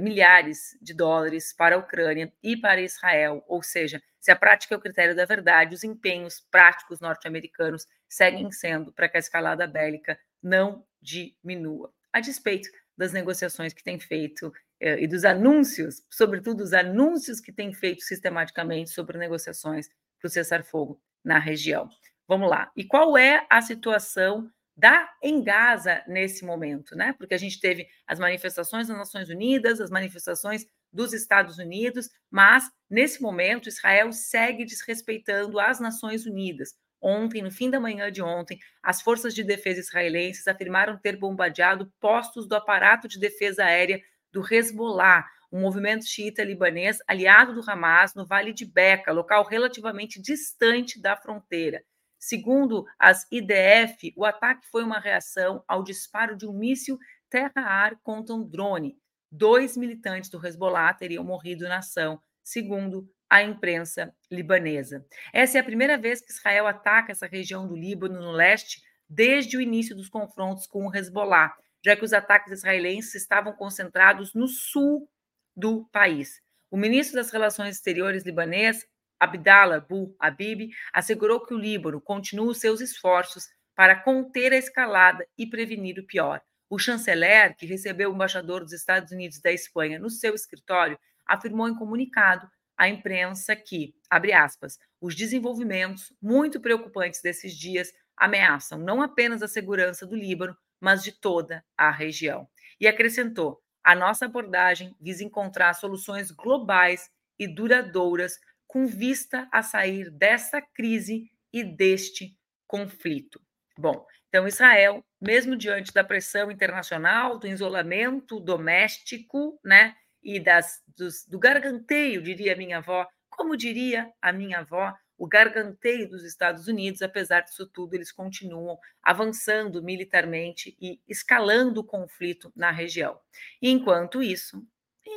Milhares 0.00 0.76
de 0.80 0.94
dólares 0.94 1.52
para 1.52 1.76
a 1.76 1.78
Ucrânia 1.78 2.32
e 2.42 2.56
para 2.56 2.80
Israel, 2.80 3.44
ou 3.46 3.62
seja, 3.62 4.02
se 4.18 4.30
a 4.30 4.36
prática 4.36 4.74
é 4.74 4.78
o 4.78 4.80
critério 4.80 5.14
da 5.14 5.24
verdade, 5.24 5.74
os 5.74 5.84
empenhos 5.84 6.40
práticos 6.50 7.00
norte-americanos 7.00 7.86
seguem 8.08 8.50
sendo 8.50 8.92
para 8.92 9.08
que 9.08 9.16
a 9.16 9.20
escalada 9.20 9.66
bélica 9.66 10.18
não 10.42 10.84
diminua, 11.00 11.92
a 12.12 12.18
despeito 12.18 12.68
das 12.96 13.12
negociações 13.12 13.72
que 13.72 13.84
tem 13.84 14.00
feito 14.00 14.52
e 14.80 15.06
dos 15.06 15.24
anúncios, 15.24 16.02
sobretudo 16.10 16.62
os 16.62 16.72
anúncios 16.72 17.40
que 17.40 17.52
tem 17.52 17.72
feito 17.72 18.02
sistematicamente 18.02 18.90
sobre 18.90 19.18
negociações 19.18 19.88
para 20.18 20.26
o 20.26 20.30
cessar-fogo 20.30 21.00
na 21.22 21.38
região. 21.38 21.88
Vamos 22.26 22.50
lá. 22.50 22.70
E 22.76 22.84
qual 22.84 23.16
é 23.16 23.46
a 23.48 23.60
situação 23.60 24.50
da 24.78 25.10
em 25.20 25.42
Gaza 25.42 26.04
nesse 26.06 26.44
momento, 26.44 26.94
né? 26.94 27.12
Porque 27.18 27.34
a 27.34 27.38
gente 27.38 27.58
teve 27.58 27.88
as 28.06 28.20
manifestações 28.20 28.86
das 28.86 28.96
Nações 28.96 29.28
Unidas, 29.28 29.80
as 29.80 29.90
manifestações 29.90 30.64
dos 30.92 31.12
Estados 31.12 31.58
Unidos, 31.58 32.08
mas 32.30 32.70
nesse 32.88 33.20
momento 33.20 33.68
Israel 33.68 34.12
segue 34.12 34.64
desrespeitando 34.64 35.58
as 35.58 35.80
Nações 35.80 36.24
Unidas. 36.24 36.74
Ontem, 37.00 37.42
no 37.42 37.50
fim 37.50 37.68
da 37.68 37.80
manhã 37.80 38.10
de 38.10 38.22
ontem, 38.22 38.58
as 38.80 39.02
forças 39.02 39.34
de 39.34 39.42
defesa 39.42 39.80
israelenses 39.80 40.46
afirmaram 40.46 40.96
ter 40.96 41.16
bombardeado 41.16 41.92
postos 42.00 42.46
do 42.46 42.54
aparato 42.54 43.08
de 43.08 43.18
defesa 43.18 43.64
aérea 43.64 44.00
do 44.32 44.42
Hezbollah, 44.42 45.26
um 45.50 45.60
movimento 45.60 46.06
xiita 46.06 46.44
libanês 46.44 46.98
aliado 47.08 47.52
do 47.52 47.68
Hamas 47.68 48.14
no 48.14 48.26
Vale 48.26 48.52
de 48.52 48.64
Beca, 48.64 49.10
local 49.10 49.44
relativamente 49.44 50.22
distante 50.22 51.00
da 51.00 51.16
fronteira. 51.16 51.82
Segundo 52.18 52.84
as 52.98 53.26
IDF, 53.30 54.12
o 54.16 54.24
ataque 54.24 54.66
foi 54.70 54.82
uma 54.82 54.98
reação 54.98 55.62
ao 55.68 55.82
disparo 55.82 56.36
de 56.36 56.46
um 56.46 56.52
míssil 56.52 56.98
terra-ar 57.30 57.96
contra 58.02 58.34
um 58.34 58.44
drone. 58.44 58.98
Dois 59.30 59.76
militantes 59.76 60.30
do 60.30 60.44
Hezbollah 60.44 60.94
teriam 60.94 61.22
morrido 61.22 61.68
na 61.68 61.78
ação, 61.78 62.20
segundo 62.42 63.08
a 63.28 63.42
imprensa 63.42 64.14
libanesa. 64.30 65.04
Essa 65.32 65.58
é 65.58 65.60
a 65.60 65.64
primeira 65.64 65.98
vez 65.98 66.20
que 66.20 66.32
Israel 66.32 66.66
ataca 66.66 67.12
essa 67.12 67.26
região 67.26 67.68
do 67.68 67.76
Líbano, 67.76 68.20
no 68.20 68.32
leste, 68.32 68.80
desde 69.08 69.56
o 69.56 69.60
início 69.60 69.94
dos 69.94 70.08
confrontos 70.08 70.66
com 70.66 70.86
o 70.86 70.94
Hezbollah, 70.94 71.54
já 71.84 71.94
que 71.94 72.04
os 72.04 72.12
ataques 72.12 72.52
israelenses 72.52 73.14
estavam 73.14 73.52
concentrados 73.52 74.34
no 74.34 74.48
sul 74.48 75.08
do 75.54 75.86
país. 75.92 76.40
O 76.70 76.76
ministro 76.76 77.16
das 77.16 77.30
Relações 77.30 77.76
Exteriores 77.76 78.24
libanês, 78.24 78.84
Abdallah 79.18 79.80
Bu 79.80 80.14
Habib, 80.18 80.70
assegurou 80.92 81.44
que 81.44 81.54
o 81.54 81.58
Líbano 81.58 82.00
continua 82.00 82.50
os 82.50 82.58
seus 82.58 82.80
esforços 82.80 83.48
para 83.74 83.96
conter 83.96 84.52
a 84.52 84.56
escalada 84.56 85.26
e 85.36 85.46
prevenir 85.46 85.98
o 85.98 86.06
pior. 86.06 86.40
O 86.70 86.78
chanceler, 86.78 87.56
que 87.56 87.66
recebeu 87.66 88.10
o 88.10 88.14
embaixador 88.14 88.62
dos 88.62 88.72
Estados 88.72 89.12
Unidos 89.12 89.40
da 89.40 89.52
Espanha 89.52 89.98
no 89.98 90.10
seu 90.10 90.34
escritório, 90.34 90.98
afirmou 91.26 91.68
em 91.68 91.74
comunicado 91.74 92.48
à 92.76 92.88
imprensa 92.88 93.56
que, 93.56 93.94
abre 94.10 94.32
aspas, 94.32 94.78
os 95.00 95.14
desenvolvimentos 95.14 96.12
muito 96.20 96.60
preocupantes 96.60 97.22
desses 97.22 97.56
dias 97.56 97.92
ameaçam 98.16 98.78
não 98.78 99.00
apenas 99.00 99.42
a 99.42 99.48
segurança 99.48 100.06
do 100.06 100.16
Líbano, 100.16 100.56
mas 100.80 101.02
de 101.02 101.12
toda 101.12 101.64
a 101.76 101.90
região. 101.90 102.48
E 102.80 102.86
acrescentou: 102.86 103.62
a 103.82 103.94
nossa 103.94 104.26
abordagem 104.26 104.94
visa 105.00 105.24
encontrar 105.24 105.72
soluções 105.74 106.30
globais 106.30 107.10
e 107.38 107.46
duradouras 107.46 108.38
com 108.68 108.86
vista 108.86 109.48
a 109.50 109.62
sair 109.62 110.10
dessa 110.10 110.62
crise 110.62 111.28
e 111.52 111.64
deste 111.64 112.36
conflito. 112.66 113.40
Bom, 113.76 114.06
então, 114.28 114.46
Israel, 114.46 115.02
mesmo 115.20 115.56
diante 115.56 115.92
da 115.92 116.04
pressão 116.04 116.50
internacional, 116.50 117.38
do 117.38 117.46
isolamento 117.46 118.38
doméstico, 118.38 119.58
né, 119.64 119.96
e 120.22 120.38
das, 120.38 120.82
dos, 120.96 121.24
do 121.26 121.38
garganteio, 121.38 122.22
diria 122.22 122.56
minha 122.56 122.78
avó, 122.78 123.08
como 123.30 123.56
diria 123.56 124.12
a 124.20 124.32
minha 124.32 124.58
avó, 124.58 124.94
o 125.16 125.26
garganteio 125.26 126.08
dos 126.08 126.24
Estados 126.24 126.68
Unidos, 126.68 127.02
apesar 127.02 127.40
disso 127.40 127.66
tudo, 127.66 127.94
eles 127.94 128.12
continuam 128.12 128.78
avançando 129.02 129.82
militarmente 129.82 130.76
e 130.80 131.00
escalando 131.08 131.80
o 131.80 131.84
conflito 131.84 132.52
na 132.54 132.70
região. 132.70 133.18
Enquanto 133.60 134.22
isso, 134.22 134.64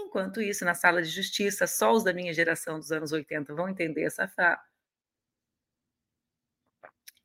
enquanto 0.06 0.42
isso, 0.42 0.66
na 0.66 0.74
sala 0.74 1.02
de 1.02 1.10
justiça, 1.10 1.68
só 1.68 1.92
os 1.94 2.04
da 2.04 2.14
minha 2.14 2.34
geração 2.34 2.80
dos 2.80 2.92
anos 2.92 3.12
80 3.12 3.54
vão 3.54 3.70
entender 3.70 4.04
essa 4.04 4.28
fala 4.28 4.60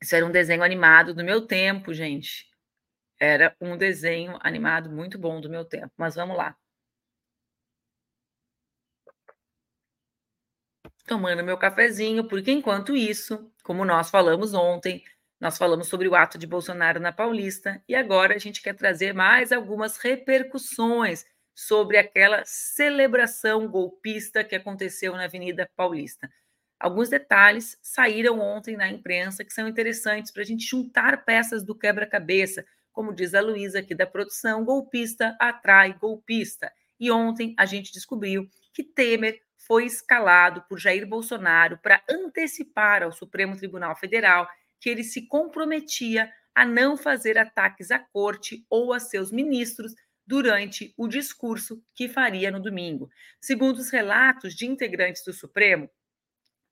isso 0.01 0.15
era 0.15 0.25
um 0.25 0.31
desenho 0.31 0.63
animado 0.63 1.13
do 1.13 1.23
meu 1.23 1.45
tempo, 1.45 1.93
gente. 1.93 2.47
Era 3.19 3.55
um 3.59 3.77
desenho 3.77 4.37
animado 4.41 4.89
muito 4.89 5.17
bom 5.17 5.41
do 5.41 5.49
meu 5.49 5.65
tempo. 5.65 5.91
Mas 5.97 6.15
vamos 6.15 6.37
lá. 6.37 6.55
Tomando 11.05 11.43
meu 11.43 11.57
cafezinho, 11.57 12.27
porque 12.27 12.51
enquanto 12.51 12.95
isso, 12.95 13.51
como 13.63 13.85
nós 13.85 14.09
falamos 14.09 14.53
ontem, 14.53 15.03
nós 15.39 15.57
falamos 15.57 15.87
sobre 15.87 16.07
o 16.07 16.15
ato 16.15 16.37
de 16.37 16.45
Bolsonaro 16.45 16.99
na 16.99 17.11
Paulista 17.11 17.81
e 17.87 17.95
agora 17.95 18.35
a 18.35 18.37
gente 18.37 18.61
quer 18.61 18.75
trazer 18.75 19.13
mais 19.13 19.51
algumas 19.51 19.97
repercussões 19.97 21.25
sobre 21.57 21.97
aquela 21.97 22.43
celebração 22.45 23.67
golpista 23.67 24.43
que 24.43 24.53
aconteceu 24.53 25.13
na 25.13 25.23
Avenida 25.23 25.67
Paulista. 25.75 26.29
Alguns 26.79 27.09
detalhes 27.09 27.75
saíram 27.81 28.39
ontem 28.39 28.77
na 28.77 28.87
imprensa 28.87 29.43
que 29.43 29.51
são 29.51 29.67
interessantes 29.67 30.31
para 30.31 30.43
a 30.43 30.45
gente 30.45 30.63
juntar 30.63 31.25
peças 31.25 31.63
do 31.63 31.73
quebra-cabeça. 31.73 32.63
Como 32.91 33.11
diz 33.11 33.33
a 33.33 33.41
Luísa 33.41 33.79
aqui 33.79 33.95
da 33.95 34.05
produção, 34.05 34.63
golpista 34.63 35.35
atrai 35.39 35.93
golpista. 35.93 36.71
E 36.99 37.09
ontem 37.09 37.55
a 37.57 37.65
gente 37.65 37.91
descobriu 37.91 38.47
que 38.71 38.83
Temer 38.83 39.41
foi 39.57 39.87
escalado 39.87 40.63
por 40.69 40.77
Jair 40.77 41.07
Bolsonaro 41.07 41.79
para 41.79 42.03
antecipar 42.07 43.01
ao 43.01 43.11
Supremo 43.11 43.57
Tribunal 43.57 43.95
Federal 43.95 44.47
que 44.79 44.91
ele 44.91 45.03
se 45.03 45.25
comprometia 45.27 46.31
a 46.53 46.63
não 46.63 46.95
fazer 46.95 47.35
ataques 47.35 47.89
à 47.89 47.97
corte 47.97 48.63
ou 48.69 48.93
a 48.93 48.99
seus 48.99 49.31
ministros 49.31 49.95
durante 50.27 50.93
o 50.97 51.07
discurso 51.07 51.81
que 51.95 52.09
faria 52.09 52.51
no 52.51 52.59
domingo. 52.59 53.09
Segundo 53.39 53.77
os 53.77 53.89
relatos 53.89 54.53
de 54.53 54.67
integrantes 54.67 55.23
do 55.23 55.31
Supremo, 55.31 55.89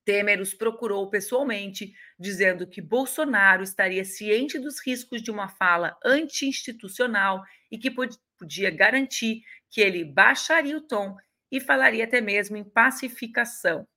Temer 0.03 0.39
os 0.39 0.53
procurou 0.53 1.09
pessoalmente, 1.09 1.95
dizendo 2.19 2.67
que 2.67 2.81
Bolsonaro 2.81 3.63
estaria 3.63 4.05
ciente 4.05 4.59
dos 4.59 4.79
riscos 4.85 5.21
de 5.21 5.31
uma 5.31 5.47
fala 5.47 5.97
anti-institucional 6.03 7.43
e 7.71 7.77
que 7.77 7.89
podia 7.89 8.69
garantir 8.69 9.41
que 9.71 9.81
ele 9.81 10.05
baixaria 10.05 10.77
o 10.77 10.81
tom 10.81 11.17
e 11.51 11.59
falaria 11.59 12.03
até 12.03 12.21
mesmo 12.21 12.55
em 12.55 12.63
pacificação. 12.63 13.87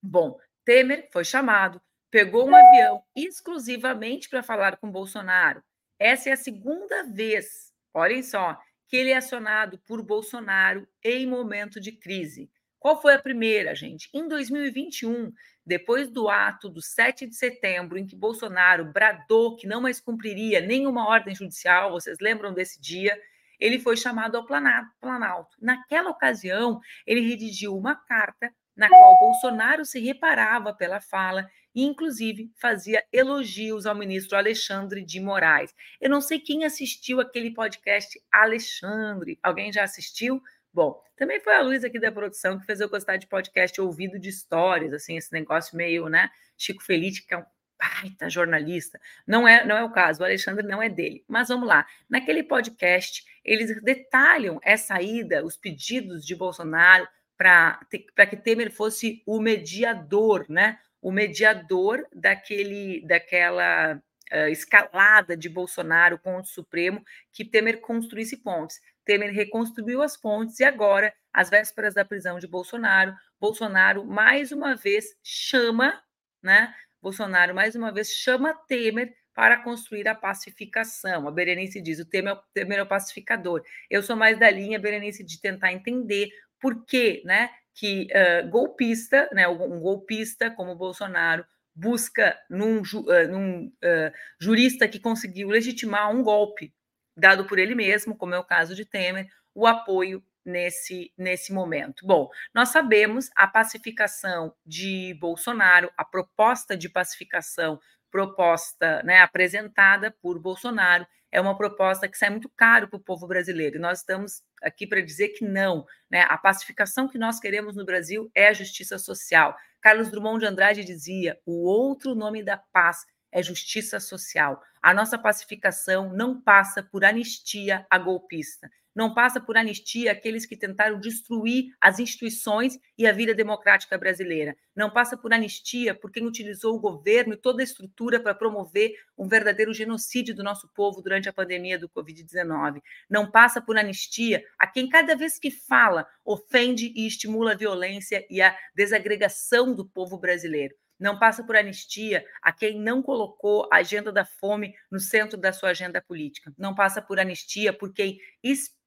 Bom, 0.00 0.38
Temer 0.64 1.08
foi 1.12 1.24
chamado, 1.24 1.82
pegou 2.10 2.48
um 2.48 2.54
avião 2.54 3.02
exclusivamente 3.16 4.28
para 4.28 4.42
falar 4.42 4.76
com 4.76 4.90
Bolsonaro. 4.90 5.62
Essa 5.98 6.30
é 6.30 6.32
a 6.32 6.36
segunda 6.36 7.02
vez, 7.04 7.72
olhem 7.92 8.22
só, 8.22 8.56
que 8.90 8.96
ele 8.96 9.10
é 9.10 9.16
acionado 9.16 9.78
por 9.86 10.02
Bolsonaro 10.02 10.84
em 11.04 11.24
momento 11.24 11.80
de 11.80 11.92
crise. 11.92 12.50
Qual 12.76 13.00
foi 13.00 13.14
a 13.14 13.22
primeira, 13.22 13.72
gente? 13.72 14.10
Em 14.12 14.26
2021, 14.26 15.32
depois 15.64 16.10
do 16.10 16.28
ato 16.28 16.68
do 16.68 16.82
7 16.82 17.28
de 17.28 17.36
setembro, 17.36 17.96
em 17.96 18.04
que 18.04 18.16
Bolsonaro 18.16 18.84
bradou 18.84 19.54
que 19.54 19.68
não 19.68 19.80
mais 19.80 20.00
cumpriria 20.00 20.60
nenhuma 20.60 21.06
ordem 21.06 21.32
judicial, 21.36 21.92
vocês 21.92 22.18
lembram 22.20 22.52
desse 22.52 22.80
dia? 22.80 23.16
Ele 23.60 23.78
foi 23.78 23.96
chamado 23.96 24.36
ao 24.36 24.44
Planalto. 24.44 25.56
Naquela 25.60 26.10
ocasião, 26.10 26.80
ele 27.06 27.20
redigiu 27.20 27.76
uma 27.76 27.94
carta 27.94 28.52
na 28.74 28.88
qual 28.88 29.20
Bolsonaro 29.20 29.84
se 29.84 30.00
reparava 30.00 30.74
pela 30.74 31.00
fala 31.00 31.48
e, 31.74 31.84
inclusive, 31.84 32.50
fazia 32.56 33.04
elogios 33.12 33.86
ao 33.86 33.94
ministro 33.94 34.36
Alexandre 34.36 35.04
de 35.04 35.20
Moraes. 35.20 35.74
Eu 36.00 36.10
não 36.10 36.20
sei 36.20 36.38
quem 36.38 36.64
assistiu 36.64 37.20
aquele 37.20 37.52
podcast 37.52 38.20
Alexandre. 38.30 39.38
Alguém 39.42 39.72
já 39.72 39.84
assistiu? 39.84 40.42
Bom, 40.72 41.02
também 41.16 41.40
foi 41.40 41.54
a 41.54 41.62
Luísa 41.62 41.88
aqui 41.88 41.98
da 41.98 42.12
produção 42.12 42.58
que 42.58 42.66
fez 42.66 42.80
eu 42.80 42.88
gostar 42.88 43.16
de 43.16 43.26
podcast 43.26 43.80
ouvido 43.80 44.18
de 44.18 44.28
histórias, 44.28 44.92
assim, 44.92 45.16
esse 45.16 45.32
negócio 45.32 45.76
meio, 45.76 46.08
né? 46.08 46.30
Chico 46.56 46.82
Felice, 46.82 47.26
que 47.26 47.34
é 47.34 47.38
um 47.38 47.44
baita 47.80 48.28
jornalista. 48.28 49.00
Não 49.26 49.48
é, 49.48 49.64
não 49.64 49.76
é 49.76 49.82
o 49.82 49.90
caso, 49.90 50.20
o 50.20 50.24
Alexandre 50.24 50.66
não 50.66 50.82
é 50.82 50.88
dele. 50.88 51.24
Mas 51.26 51.48
vamos 51.48 51.66
lá. 51.66 51.86
Naquele 52.08 52.42
podcast, 52.42 53.24
eles 53.44 53.82
detalham 53.82 54.60
essa 54.62 55.00
ida, 55.00 55.44
os 55.44 55.56
pedidos 55.56 56.24
de 56.24 56.36
Bolsonaro 56.36 57.08
para 57.36 57.80
que 58.28 58.36
Temer 58.36 58.70
fosse 58.70 59.22
o 59.26 59.40
mediador, 59.40 60.44
né? 60.48 60.78
O 61.00 61.10
mediador 61.10 62.06
daquele, 62.12 63.00
daquela 63.06 64.00
uh, 64.32 64.48
escalada 64.48 65.36
de 65.36 65.48
Bolsonaro 65.48 66.18
com 66.18 66.36
o 66.36 66.44
Supremo, 66.44 67.04
que 67.32 67.44
Temer 67.44 67.80
construísse 67.80 68.36
pontes. 68.36 68.80
Temer 69.04 69.32
reconstruiu 69.32 70.02
as 70.02 70.16
pontes 70.16 70.60
e 70.60 70.64
agora, 70.64 71.12
às 71.32 71.50
vésperas 71.50 71.94
da 71.94 72.04
prisão 72.04 72.38
de 72.38 72.46
Bolsonaro, 72.46 73.14
Bolsonaro 73.40 74.04
mais 74.04 74.52
uma 74.52 74.76
vez 74.76 75.06
chama, 75.22 76.00
né? 76.42 76.74
Bolsonaro 77.00 77.54
mais 77.54 77.74
uma 77.74 77.90
vez 77.90 78.10
chama 78.10 78.54
Temer 78.68 79.14
para 79.34 79.62
construir 79.62 80.06
a 80.06 80.14
pacificação. 80.14 81.26
A 81.26 81.30
Berenice 81.30 81.80
diz: 81.80 81.98
o 81.98 82.04
Temer, 82.04 82.34
é 82.34 82.40
Temer 82.52 82.78
é 82.78 82.82
o 82.82 82.86
pacificador. 82.86 83.62
Eu 83.88 84.02
sou 84.02 84.14
mais 84.14 84.38
da 84.38 84.50
linha, 84.50 84.78
Berenice, 84.78 85.24
de 85.24 85.40
tentar 85.40 85.72
entender 85.72 86.28
por 86.60 86.84
que, 86.84 87.22
né, 87.24 87.50
que 87.74 88.08
uh, 88.10 88.48
golpista, 88.48 89.28
né, 89.32 89.46
um 89.48 89.80
golpista 89.80 90.50
como 90.50 90.74
Bolsonaro 90.74 91.44
busca 91.74 92.38
num, 92.48 92.80
uh, 92.80 93.28
num 93.30 93.66
uh, 93.66 94.12
jurista 94.40 94.88
que 94.88 94.98
conseguiu 94.98 95.48
legitimar 95.48 96.10
um 96.10 96.22
golpe 96.22 96.74
dado 97.16 97.44
por 97.44 97.58
ele 97.58 97.74
mesmo, 97.74 98.16
como 98.16 98.34
é 98.34 98.38
o 98.38 98.44
caso 98.44 98.74
de 98.74 98.84
Temer, 98.84 99.28
o 99.54 99.66
apoio 99.66 100.22
nesse, 100.44 101.12
nesse 101.16 101.52
momento. 101.52 102.06
Bom, 102.06 102.28
nós 102.54 102.70
sabemos 102.70 103.30
a 103.36 103.46
pacificação 103.46 104.54
de 104.64 105.14
Bolsonaro, 105.20 105.90
a 105.96 106.04
proposta 106.04 106.76
de 106.76 106.88
pacificação 106.88 107.78
proposta, 108.10 109.02
né, 109.02 109.20
apresentada 109.20 110.14
por 110.22 110.38
Bolsonaro, 110.38 111.06
é 111.32 111.40
uma 111.40 111.56
proposta 111.56 112.08
que 112.08 112.18
sai 112.18 112.30
muito 112.30 112.48
caro 112.48 112.88
para 112.88 112.96
o 112.96 113.02
povo 113.02 113.26
brasileiro. 113.26 113.76
E 113.76 113.80
nós 113.80 114.00
estamos 114.00 114.42
aqui 114.62 114.86
para 114.86 115.00
dizer 115.00 115.28
que 115.28 115.44
não. 115.44 115.86
Né? 116.10 116.22
A 116.22 116.36
pacificação 116.36 117.08
que 117.08 117.18
nós 117.18 117.38
queremos 117.38 117.76
no 117.76 117.84
Brasil 117.84 118.30
é 118.34 118.48
a 118.48 118.52
justiça 118.52 118.98
social. 118.98 119.56
Carlos 119.80 120.10
Drummond 120.10 120.40
de 120.40 120.46
Andrade 120.46 120.84
dizia: 120.84 121.38
o 121.46 121.64
outro 121.68 122.14
nome 122.14 122.42
da 122.42 122.56
paz 122.56 123.06
é 123.32 123.42
justiça 123.42 124.00
social. 124.00 124.60
A 124.82 124.92
nossa 124.92 125.16
pacificação 125.16 126.12
não 126.12 126.40
passa 126.40 126.82
por 126.82 127.04
anistia 127.04 127.86
a 127.88 127.96
golpista 127.96 128.68
não 128.94 129.14
passa 129.14 129.40
por 129.40 129.56
anistia 129.56 130.12
aqueles 130.12 130.44
que 130.44 130.56
tentaram 130.56 130.98
destruir 130.98 131.74
as 131.80 131.98
instituições 131.98 132.78
e 132.98 133.06
a 133.06 133.12
vida 133.12 133.34
democrática 133.34 133.96
brasileira. 133.96 134.56
Não 134.74 134.90
passa 134.90 135.16
por 135.16 135.32
anistia 135.32 135.94
por 135.94 136.10
quem 136.10 136.26
utilizou 136.26 136.74
o 136.74 136.80
governo 136.80 137.34
e 137.34 137.36
toda 137.36 137.62
a 137.62 137.64
estrutura 137.64 138.20
para 138.20 138.34
promover 138.34 138.92
um 139.16 139.28
verdadeiro 139.28 139.72
genocídio 139.72 140.34
do 140.34 140.42
nosso 140.42 140.68
povo 140.74 141.00
durante 141.00 141.28
a 141.28 141.32
pandemia 141.32 141.78
do 141.78 141.88
Covid-19. 141.88 142.80
Não 143.08 143.30
passa 143.30 143.60
por 143.60 143.76
anistia 143.78 144.42
a 144.58 144.66
quem, 144.66 144.88
cada 144.88 145.14
vez 145.14 145.38
que 145.38 145.50
fala, 145.50 146.06
ofende 146.24 146.92
e 146.96 147.06
estimula 147.06 147.52
a 147.52 147.56
violência 147.56 148.26
e 148.28 148.42
a 148.42 148.56
desagregação 148.74 149.74
do 149.74 149.84
povo 149.84 150.18
brasileiro 150.18 150.74
não 151.00 151.18
passa 151.18 151.42
por 151.42 151.56
anistia 151.56 152.22
a 152.42 152.52
quem 152.52 152.78
não 152.78 153.02
colocou 153.02 153.66
a 153.72 153.76
agenda 153.76 154.12
da 154.12 154.24
fome 154.24 154.74
no 154.90 155.00
centro 155.00 155.38
da 155.38 155.50
sua 155.50 155.70
agenda 155.70 156.00
política. 156.02 156.52
Não 156.58 156.74
passa 156.74 157.00
por 157.00 157.18
anistia 157.18 157.72
por 157.72 157.90
quem 157.94 158.20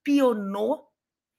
espionou 0.03 0.89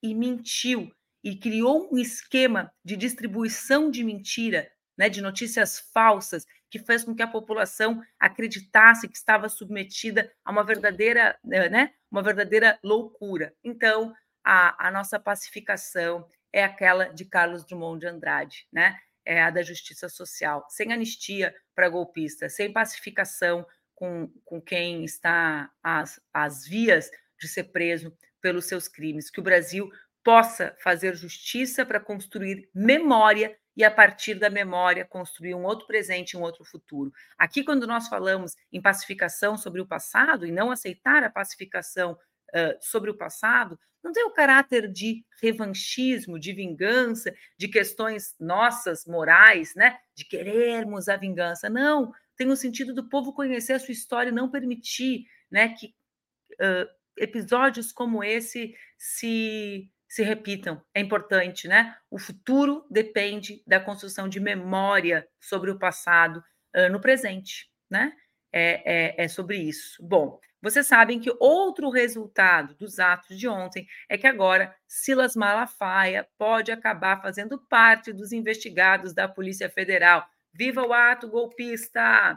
e 0.02 0.14
mentiu 0.14 0.90
e 1.22 1.36
criou 1.36 1.88
um 1.92 1.98
esquema 1.98 2.72
de 2.84 2.96
distribuição 2.96 3.90
de 3.90 4.02
mentira, 4.02 4.70
né, 4.96 5.08
de 5.08 5.20
notícias 5.20 5.78
falsas, 5.92 6.46
que 6.70 6.78
fez 6.78 7.04
com 7.04 7.14
que 7.14 7.22
a 7.22 7.28
população 7.28 8.02
acreditasse 8.18 9.08
que 9.08 9.16
estava 9.16 9.48
submetida 9.48 10.30
a 10.44 10.50
uma 10.50 10.64
verdadeira, 10.64 11.38
né, 11.44 11.92
uma 12.10 12.22
verdadeira 12.22 12.78
loucura. 12.82 13.54
Então, 13.62 14.12
a, 14.44 14.88
a 14.88 14.90
nossa 14.90 15.18
pacificação 15.18 16.28
é 16.52 16.62
aquela 16.62 17.06
de 17.06 17.24
Carlos 17.24 17.64
Drummond 17.64 18.00
de 18.00 18.06
Andrade, 18.06 18.66
né? 18.72 18.98
É 19.26 19.42
a 19.42 19.50
da 19.50 19.62
justiça 19.62 20.08
social, 20.08 20.66
sem 20.68 20.92
anistia 20.92 21.54
para 21.74 21.88
golpistas, 21.88 22.54
sem 22.54 22.70
pacificação 22.70 23.66
com, 23.94 24.28
com 24.44 24.60
quem 24.60 25.02
está 25.02 25.70
às, 25.82 26.20
às 26.32 26.66
vias 26.66 27.10
de 27.40 27.48
ser 27.48 27.64
preso, 27.64 28.14
pelos 28.44 28.66
seus 28.66 28.86
crimes, 28.86 29.30
que 29.30 29.40
o 29.40 29.42
Brasil 29.42 29.90
possa 30.22 30.76
fazer 30.78 31.16
justiça 31.16 31.86
para 31.86 31.98
construir 31.98 32.68
memória 32.74 33.56
e, 33.74 33.82
a 33.82 33.90
partir 33.90 34.34
da 34.34 34.50
memória, 34.50 35.06
construir 35.06 35.54
um 35.54 35.64
outro 35.64 35.86
presente, 35.86 36.36
um 36.36 36.42
outro 36.42 36.62
futuro. 36.62 37.10
Aqui, 37.38 37.64
quando 37.64 37.86
nós 37.86 38.06
falamos 38.06 38.54
em 38.70 38.82
pacificação 38.82 39.56
sobre 39.56 39.80
o 39.80 39.86
passado 39.86 40.46
e 40.46 40.52
não 40.52 40.70
aceitar 40.70 41.24
a 41.24 41.30
pacificação 41.30 42.12
uh, 42.12 42.76
sobre 42.82 43.10
o 43.10 43.16
passado, 43.16 43.80
não 44.02 44.12
tem 44.12 44.24
o 44.26 44.30
caráter 44.30 44.92
de 44.92 45.24
revanchismo, 45.42 46.38
de 46.38 46.52
vingança, 46.52 47.34
de 47.56 47.66
questões 47.66 48.34
nossas, 48.38 49.06
morais, 49.06 49.74
né? 49.74 49.96
de 50.14 50.26
querermos 50.26 51.08
a 51.08 51.16
vingança. 51.16 51.70
Não, 51.70 52.12
tem 52.36 52.50
o 52.50 52.56
sentido 52.56 52.92
do 52.92 53.08
povo 53.08 53.32
conhecer 53.32 53.72
a 53.72 53.78
sua 53.78 53.92
história 53.92 54.28
e 54.28 54.34
não 54.34 54.50
permitir 54.50 55.24
né, 55.50 55.70
que. 55.70 55.94
Uh, 56.60 57.03
episódios 57.16 57.92
como 57.92 58.22
esse 58.22 58.74
se, 58.98 59.90
se 60.08 60.22
repitam. 60.22 60.82
É 60.94 61.00
importante, 61.00 61.68
né? 61.68 61.96
O 62.10 62.18
futuro 62.18 62.86
depende 62.90 63.62
da 63.66 63.80
construção 63.80 64.28
de 64.28 64.40
memória 64.40 65.26
sobre 65.40 65.70
o 65.70 65.78
passado 65.78 66.42
uh, 66.76 66.90
no 66.90 67.00
presente, 67.00 67.70
né? 67.90 68.12
É, 68.52 69.18
é, 69.20 69.24
é 69.24 69.28
sobre 69.28 69.56
isso. 69.56 70.00
Bom, 70.00 70.38
vocês 70.64 70.86
sabem 70.86 71.20
que 71.20 71.30
outro 71.38 71.90
resultado 71.90 72.74
dos 72.76 72.98
atos 72.98 73.38
de 73.38 73.46
ontem 73.46 73.86
é 74.08 74.16
que 74.16 74.26
agora 74.26 74.74
Silas 74.88 75.36
Malafaia 75.36 76.26
pode 76.38 76.72
acabar 76.72 77.20
fazendo 77.20 77.58
parte 77.68 78.14
dos 78.14 78.32
investigados 78.32 79.12
da 79.12 79.28
Polícia 79.28 79.68
Federal. 79.68 80.26
Viva 80.54 80.82
o 80.82 80.92
ato 80.94 81.28
golpista! 81.28 82.34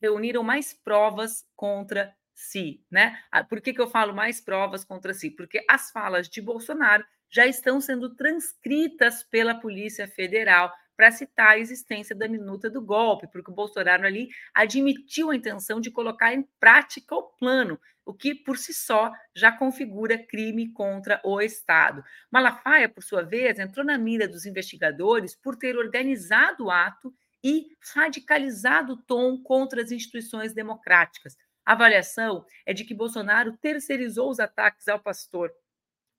Reuniram 0.00 0.44
mais 0.44 0.72
provas 0.72 1.44
contra 1.56 2.14
si, 2.42 2.84
né? 2.90 3.18
Ah, 3.30 3.44
por 3.44 3.60
que, 3.60 3.72
que 3.72 3.80
eu 3.80 3.88
falo 3.88 4.14
mais 4.14 4.40
provas 4.40 4.84
contra 4.84 5.14
si? 5.14 5.30
Porque 5.30 5.64
as 5.68 5.90
falas 5.90 6.28
de 6.28 6.40
Bolsonaro 6.40 7.04
já 7.30 7.46
estão 7.46 7.80
sendo 7.80 8.14
transcritas 8.14 9.22
pela 9.22 9.54
Polícia 9.54 10.06
Federal 10.06 10.72
para 10.96 11.10
citar 11.10 11.50
a 11.50 11.58
existência 11.58 12.14
da 12.14 12.28
minuta 12.28 12.68
do 12.68 12.82
golpe, 12.82 13.26
porque 13.32 13.50
o 13.50 13.54
Bolsonaro 13.54 14.06
ali 14.06 14.28
admitiu 14.54 15.30
a 15.30 15.36
intenção 15.36 15.80
de 15.80 15.90
colocar 15.90 16.34
em 16.34 16.46
prática 16.60 17.14
o 17.14 17.22
plano, 17.22 17.80
o 18.04 18.12
que 18.12 18.34
por 18.34 18.58
si 18.58 18.74
só 18.74 19.10
já 19.34 19.50
configura 19.50 20.18
crime 20.18 20.70
contra 20.72 21.20
o 21.24 21.40
Estado. 21.40 22.04
Malafaia, 22.30 22.88
por 22.88 23.02
sua 23.02 23.22
vez, 23.22 23.58
entrou 23.58 23.86
na 23.86 23.96
mira 23.96 24.28
dos 24.28 24.44
investigadores 24.44 25.34
por 25.34 25.56
ter 25.56 25.76
organizado 25.76 26.66
o 26.66 26.70
ato 26.70 27.14
e 27.42 27.68
radicalizado 27.94 28.92
o 28.92 29.02
tom 29.02 29.42
contra 29.42 29.82
as 29.82 29.90
instituições 29.90 30.52
democráticas. 30.52 31.36
A 31.64 31.72
avaliação 31.72 32.44
é 32.66 32.72
de 32.72 32.84
que 32.84 32.94
Bolsonaro 32.94 33.56
terceirizou 33.58 34.30
os 34.30 34.40
ataques 34.40 34.88
ao 34.88 34.98
pastor, 34.98 35.52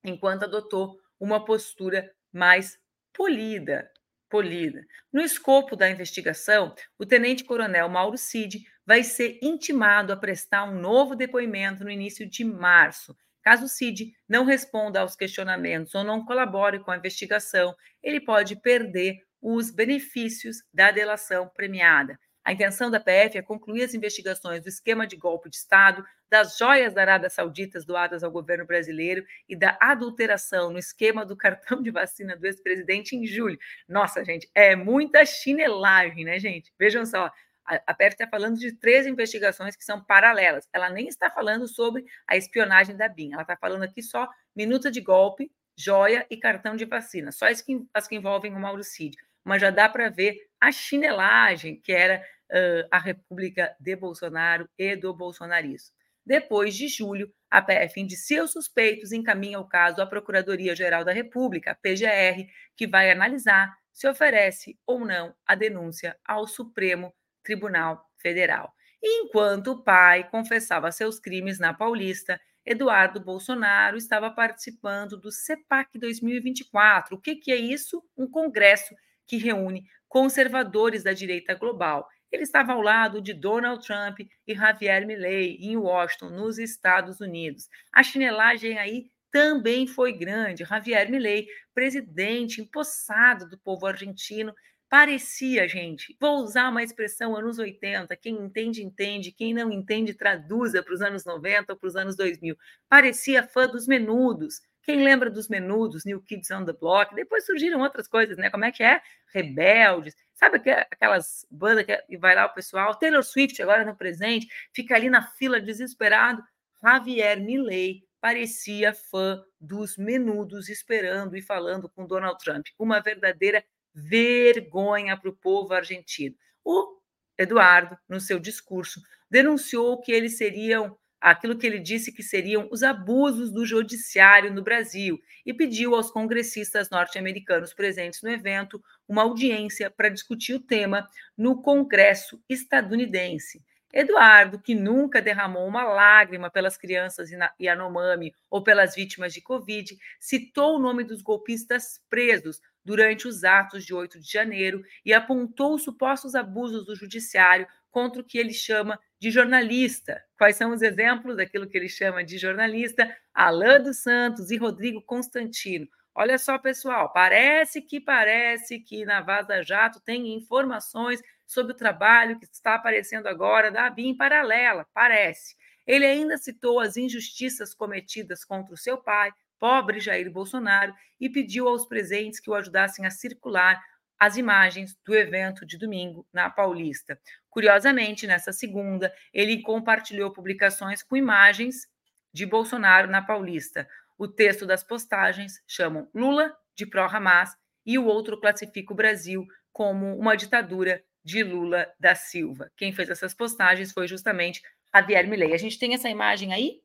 enquanto 0.04 0.44
adotou 0.44 0.98
uma 1.20 1.44
postura 1.44 2.10
mais 2.32 2.78
polida. 3.14 3.90
polida. 4.30 4.84
No 5.12 5.22
escopo 5.22 5.76
da 5.76 5.90
investigação, 5.90 6.74
o 6.98 7.06
tenente-coronel 7.06 7.88
Mauro 7.88 8.18
Cid 8.18 8.66
vai 8.86 9.04
ser 9.04 9.38
intimado 9.42 10.12
a 10.12 10.18
prestar 10.18 10.64
um 10.64 10.80
novo 10.80 11.16
depoimento 11.16 11.84
no 11.84 11.92
início 11.92 12.28
de 12.28 12.44
março. 12.44 13.16
Caso 13.44 13.68
Cid 13.68 14.14
não 14.28 14.46
responda 14.46 15.02
aos 15.02 15.16
questionamentos 15.16 15.94
ou 15.94 16.04
não 16.04 16.26
colabore 16.26 16.80
com 16.80 16.92
a 16.92 16.98
investigação, 16.98 17.76
ele 18.02 18.22
pode 18.22 18.56
perder 18.56 19.20
os 19.42 19.70
benefícios 19.70 20.64
da 20.74 20.90
delação 20.90 21.50
premiada. 21.54 22.18
A 22.44 22.52
intenção 22.52 22.92
da 22.92 23.00
PF 23.00 23.38
é 23.38 23.42
concluir 23.42 23.84
as 23.84 23.94
investigações 23.94 24.62
do 24.62 24.68
esquema 24.68 25.08
de 25.08 25.16
golpe 25.16 25.50
de 25.50 25.56
Estado, 25.56 26.04
das 26.30 26.58
joias 26.58 26.94
da 26.94 27.02
Arábia 27.02 27.30
Saudita 27.30 27.80
doadas 27.86 28.22
ao 28.22 28.32
governo 28.32 28.66
brasileiro 28.66 29.26
e 29.48 29.56
da 29.56 29.78
adulteração 29.80 30.70
no 30.70 30.78
esquema 30.78 31.26
do 31.26 31.38
cartão 31.38 31.82
de 31.82 31.90
vacina 31.90 32.36
do 32.36 32.46
ex-presidente 32.46 33.16
em 33.16 33.26
julho. 33.26 33.58
Nossa, 33.88 34.26
gente, 34.26 34.50
é 34.54 34.76
muita 34.76 35.26
chinelagem, 35.26 36.26
né, 36.26 36.38
gente? 36.38 36.74
Vejam 36.78 37.06
só, 37.06 37.32
a 37.66 37.94
PF 37.94 38.16
está 38.16 38.28
falando 38.28 38.58
de 38.58 38.74
três 38.74 39.08
investigações 39.08 39.76
que 39.76 39.86
são 39.86 40.04
paralelas. 40.04 40.68
Ela 40.74 40.90
nem 40.90 41.08
está 41.08 41.30
falando 41.30 41.66
sobre 41.66 42.04
a 42.28 42.36
espionagem 42.36 42.98
da 42.98 43.08
BIM. 43.08 43.32
Ela 43.32 43.44
está 43.44 43.56
falando 43.56 43.84
aqui 43.84 44.02
só 44.02 44.28
minuta 44.54 44.92
de 44.92 45.00
golpe, 45.00 45.50
joia 45.78 46.26
e 46.30 46.36
cartão 46.36 46.76
de 46.76 46.84
vacina. 46.84 47.32
Só 47.32 47.48
as 47.48 47.62
que, 47.62 47.86
as 47.94 48.06
que 48.06 48.16
envolvem 48.16 48.54
o 48.54 48.60
Mauro 48.60 48.84
Cid. 48.84 49.16
Mas 49.44 49.62
já 49.62 49.70
dá 49.70 49.90
para 49.90 50.10
ver 50.10 50.38
a 50.60 50.72
chinelagem 50.72 51.80
que 51.82 51.92
era 51.92 52.24
uh, 52.52 52.88
a 52.90 52.98
República 52.98 53.76
de 53.80 53.96
Bolsonaro 53.96 54.70
e 54.78 54.96
do 54.96 55.14
bolsonarismo. 55.14 55.96
Depois 56.26 56.74
de 56.76 56.88
julho, 56.88 57.34
a 57.52 57.62
PF 57.62 58.00
indiciou 58.00 58.48
suspeitos 58.48 59.12
e 59.12 59.18
encaminha 59.18 59.60
o 59.60 59.68
caso 59.68 60.02
à 60.02 60.06
Procuradoria-Geral 60.06 61.04
da 61.04 61.12
República, 61.12 61.78
PGR, 61.82 62.48
que 62.78 62.88
vai 62.88 63.12
analisar 63.12 63.76
se 63.92 64.08
oferece 64.08 64.80
ou 64.88 65.06
não 65.06 65.36
a 65.46 65.54
denúncia 65.54 66.18
ao 66.26 66.48
Supremo 66.48 67.14
Tribunal 67.44 68.10
Federal. 68.18 68.74
Enquanto 69.04 69.68
o 69.72 69.84
pai 69.84 70.30
confessava 70.30 70.92
seus 70.92 71.20
crimes 71.20 71.60
na 71.60 71.74
Paulista, 71.74 72.40
Eduardo 72.66 73.20
Bolsonaro 73.20 73.98
estava 73.98 74.32
participando 74.32 75.18
do 75.18 75.30
CEPAC 75.30 76.00
2024. 76.00 77.18
O 77.18 77.20
que, 77.20 77.36
que 77.36 77.52
é 77.52 77.58
isso? 77.58 78.02
Um 78.18 78.26
congresso 78.26 78.96
que 79.26 79.38
reúne 79.38 79.84
conservadores 80.08 81.04
da 81.04 81.14
direita 81.14 81.54
global. 81.56 82.08
Ele 82.32 82.44
estava 82.44 82.74
ao 82.74 82.82
lado 82.82 83.22
de 83.22 83.34
Donald 83.34 83.86
Trump 83.86 84.20
e 84.48 84.56
Javier 84.56 85.06
Milei 85.06 85.56
em 85.60 85.78
Washington, 85.78 86.30
nos 86.30 86.58
Estados 86.58 87.20
Unidos. 87.20 87.70
A 87.94 88.02
chinelagem 88.02 88.78
aí 88.78 89.06
também 89.32 89.88
foi 89.88 90.14
grande. 90.14 90.64
Javier 90.64 91.10
Milei, 91.10 91.48
presidente 91.74 92.62
empossado 92.62 93.50
do 93.50 93.58
povo 93.58 93.86
argentino, 93.86 94.54
parecia, 94.90 95.68
gente, 95.68 96.16
vou 96.20 96.44
usar 96.44 96.70
uma 96.70 96.84
expressão 96.84 97.36
anos 97.36 97.58
80, 97.58 98.16
quem 98.18 98.36
entende, 98.36 98.84
entende, 98.84 99.32
quem 99.32 99.52
não 99.52 99.72
entende, 99.72 100.14
traduza 100.14 100.84
para 100.84 100.94
os 100.94 101.02
anos 101.02 101.26
90 101.26 101.74
ou 101.74 101.80
para 101.80 101.88
os 101.88 101.96
anos 101.96 102.16
2000. 102.16 102.56
Parecia 102.88 103.42
fã 103.42 103.68
dos 103.68 103.88
menudos. 103.88 104.62
Quem 104.84 105.02
lembra 105.02 105.30
dos 105.30 105.48
menudos, 105.48 106.04
New 106.04 106.22
Kids 106.22 106.52
on 106.52 106.66
the 106.66 106.74
Block? 106.74 107.16
Depois 107.16 107.46
surgiram 107.46 107.80
outras 107.80 108.08
coisas, 108.08 108.38
né? 108.38 108.50
Como 108.50 108.66
é 108.66 108.72
que 108.72 108.84
é? 108.84 109.02
Rebeldes. 109.34 110.16
Sabe 110.34 110.58
aquelas 110.92 111.46
bandas 111.50 111.86
que 111.86 112.18
vai 112.18 112.36
lá 112.36 112.46
o 112.46 112.54
pessoal? 112.54 112.94
Taylor 112.96 113.24
Swift, 113.24 113.62
agora 113.62 113.86
no 113.86 113.96
presente, 113.96 114.48
fica 114.74 114.96
ali 114.96 115.10
na 115.10 115.22
fila 115.22 115.62
desesperado. 115.62 116.44
Javier 116.84 117.40
Milei 117.40 118.04
parecia 118.20 118.94
fã 118.94 119.42
dos 119.60 119.98
menudos, 119.98 120.68
esperando 120.68 121.38
e 121.38 121.42
falando 121.42 121.88
com 121.90 122.06
Donald 122.06 122.38
Trump. 122.44 122.66
Uma 122.78 123.00
verdadeira 123.00 123.64
vergonha 123.94 125.16
para 125.16 125.30
o 125.30 125.36
povo 125.36 125.74
argentino. 125.74 126.36
O 126.64 126.98
Eduardo, 127.38 127.98
no 128.08 128.20
seu 128.20 128.38
discurso, 128.38 129.02
denunciou 129.30 130.02
que 130.02 130.12
eles 130.12 130.38
seriam 130.38 130.98
aquilo 131.24 131.58
que 131.58 131.66
ele 131.66 131.80
disse 131.80 132.12
que 132.12 132.22
seriam 132.22 132.68
os 132.70 132.84
abusos 132.84 133.50
do 133.50 133.66
judiciário 133.66 134.54
no 134.54 134.62
Brasil 134.62 135.18
e 135.46 135.54
pediu 135.54 135.96
aos 135.96 136.12
congressistas 136.12 136.90
norte-americanos 136.90 137.74
presentes 137.74 138.22
no 138.22 138.30
evento 138.30 138.84
uma 139.08 139.22
audiência 139.22 139.90
para 139.90 140.10
discutir 140.10 140.54
o 140.54 140.60
tema 140.60 141.08
no 141.38 141.62
Congresso 141.62 142.44
estadunidense. 142.50 143.64
Eduardo, 143.94 144.60
que 144.60 144.76
nunca 144.76 145.22
derramou 145.22 145.66
uma 145.66 145.84
lágrima 145.84 146.50
pelas 146.50 146.76
crianças 146.76 147.30
Yanomami 147.62 148.34
ou 148.50 148.62
pelas 148.62 148.94
vítimas 148.94 149.34
de 149.34 149.40
Covid, 149.40 149.96
citou 150.20 150.76
o 150.76 150.80
nome 150.80 151.06
dos 151.06 151.22
golpistas 151.22 152.02
presos 152.10 152.60
durante 152.84 153.30
os 153.30 153.46
atos 153.46 153.86
de 153.86 153.94
8 153.94 154.20
de 154.20 154.30
janeiro 154.30 154.84
e 155.06 155.14
apontou 155.14 155.76
os 155.76 155.84
supostos 155.84 156.36
abusos 156.36 156.86
do 156.86 156.96
judiciário 156.96 157.68
contra 157.90 158.20
o 158.20 158.26
que 158.26 158.40
ele 158.40 158.52
chama 158.52 159.00
de 159.24 159.32
jornalista. 159.32 160.22
Quais 160.38 160.58
são 160.58 160.74
os 160.74 160.82
exemplos 160.82 161.38
daquilo 161.38 161.66
que 161.66 161.78
ele 161.78 161.88
chama 161.88 162.26
de 162.26 162.38
jornalista? 162.38 163.10
Alain 163.34 163.82
dos 163.82 164.00
Santos 164.00 164.52
e 164.52 164.58
Rodrigo 164.58 165.02
Constantino. 165.02 165.88
Olha 166.14 166.38
só, 166.38 166.58
pessoal, 166.58 167.10
parece 167.14 167.82
que 167.82 168.02
parece 168.02 168.82
que 168.82 169.06
na 169.06 169.22
Vaza 169.22 169.64
Jato 169.64 170.02
tem 170.02 170.36
informações 170.36 171.22
sobre 171.48 171.72
o 171.72 171.76
trabalho 171.76 172.38
que 172.38 172.44
está 172.44 172.76
aparecendo 172.76 173.28
agora 173.28 173.72
da 173.72 173.90
BIM 173.90 174.14
paralela, 174.18 174.86
parece. 174.94 175.56
Ele 175.88 176.06
ainda 176.06 176.38
citou 176.38 176.82
as 176.82 176.98
injustiças 176.98 177.74
cometidas 177.74 178.44
contra 178.44 178.74
o 178.74 178.78
seu 178.78 178.98
pai, 178.98 179.32
pobre 179.58 180.02
Jair 180.02 180.30
Bolsonaro 180.30 180.94
e 181.18 181.30
pediu 181.30 181.70
aos 181.70 181.86
presentes 181.86 182.42
que 182.42 182.50
o 182.50 182.56
ajudassem 182.56 183.06
a 183.06 183.10
circular 183.10 183.82
as 184.20 184.38
imagens 184.38 184.98
do 185.06 185.16
evento 185.16 185.66
de 185.66 185.78
domingo 185.78 186.26
na 186.32 186.50
Paulista. 186.50 187.20
Curiosamente, 187.50 188.26
nessa 188.26 188.52
segunda, 188.52 189.14
ele 189.34 189.62
compartilhou 189.62 190.32
publicações 190.32 191.04
com 191.04 191.16
imagens 191.16 191.88
de 192.34 192.46
Bolsonaro 192.46 193.10
na 193.10 193.22
Paulista. 193.22 193.88
O 194.18 194.28
texto 194.28 194.66
das 194.66 194.84
postagens 194.84 195.62
chamam 195.68 196.10
Lula 196.14 196.56
de 196.76 196.86
pró-Hamas 196.86 197.56
e 197.86 197.98
o 197.98 198.06
outro 198.06 198.40
classifica 198.40 198.94
o 198.94 198.96
Brasil 198.96 199.46
como 199.72 200.18
uma 200.18 200.36
ditadura 200.36 201.04
de 201.24 201.44
Lula 201.44 201.92
da 202.00 202.16
Silva. 202.16 202.72
Quem 202.76 202.92
fez 202.92 203.10
essas 203.10 203.34
postagens 203.34 203.92
foi 203.92 204.08
justamente 204.08 204.62
Javier 204.94 205.28
Milei. 205.28 205.54
A 205.54 205.58
gente 205.58 205.80
tem 205.80 205.94
essa 205.94 206.10
imagem 206.10 206.54
aí? 206.54 206.82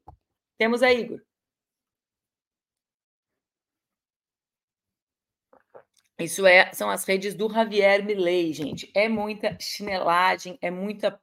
Temos 0.58 0.82
aí, 0.82 1.00
Igor. 1.02 1.27
Isso 6.18 6.44
é, 6.46 6.72
são 6.72 6.90
as 6.90 7.04
redes 7.04 7.34
do 7.34 7.48
Javier 7.48 8.04
Milei, 8.04 8.52
gente. 8.52 8.90
É 8.92 9.08
muita 9.08 9.56
chinelagem, 9.60 10.58
é 10.60 10.70
muita 10.70 11.20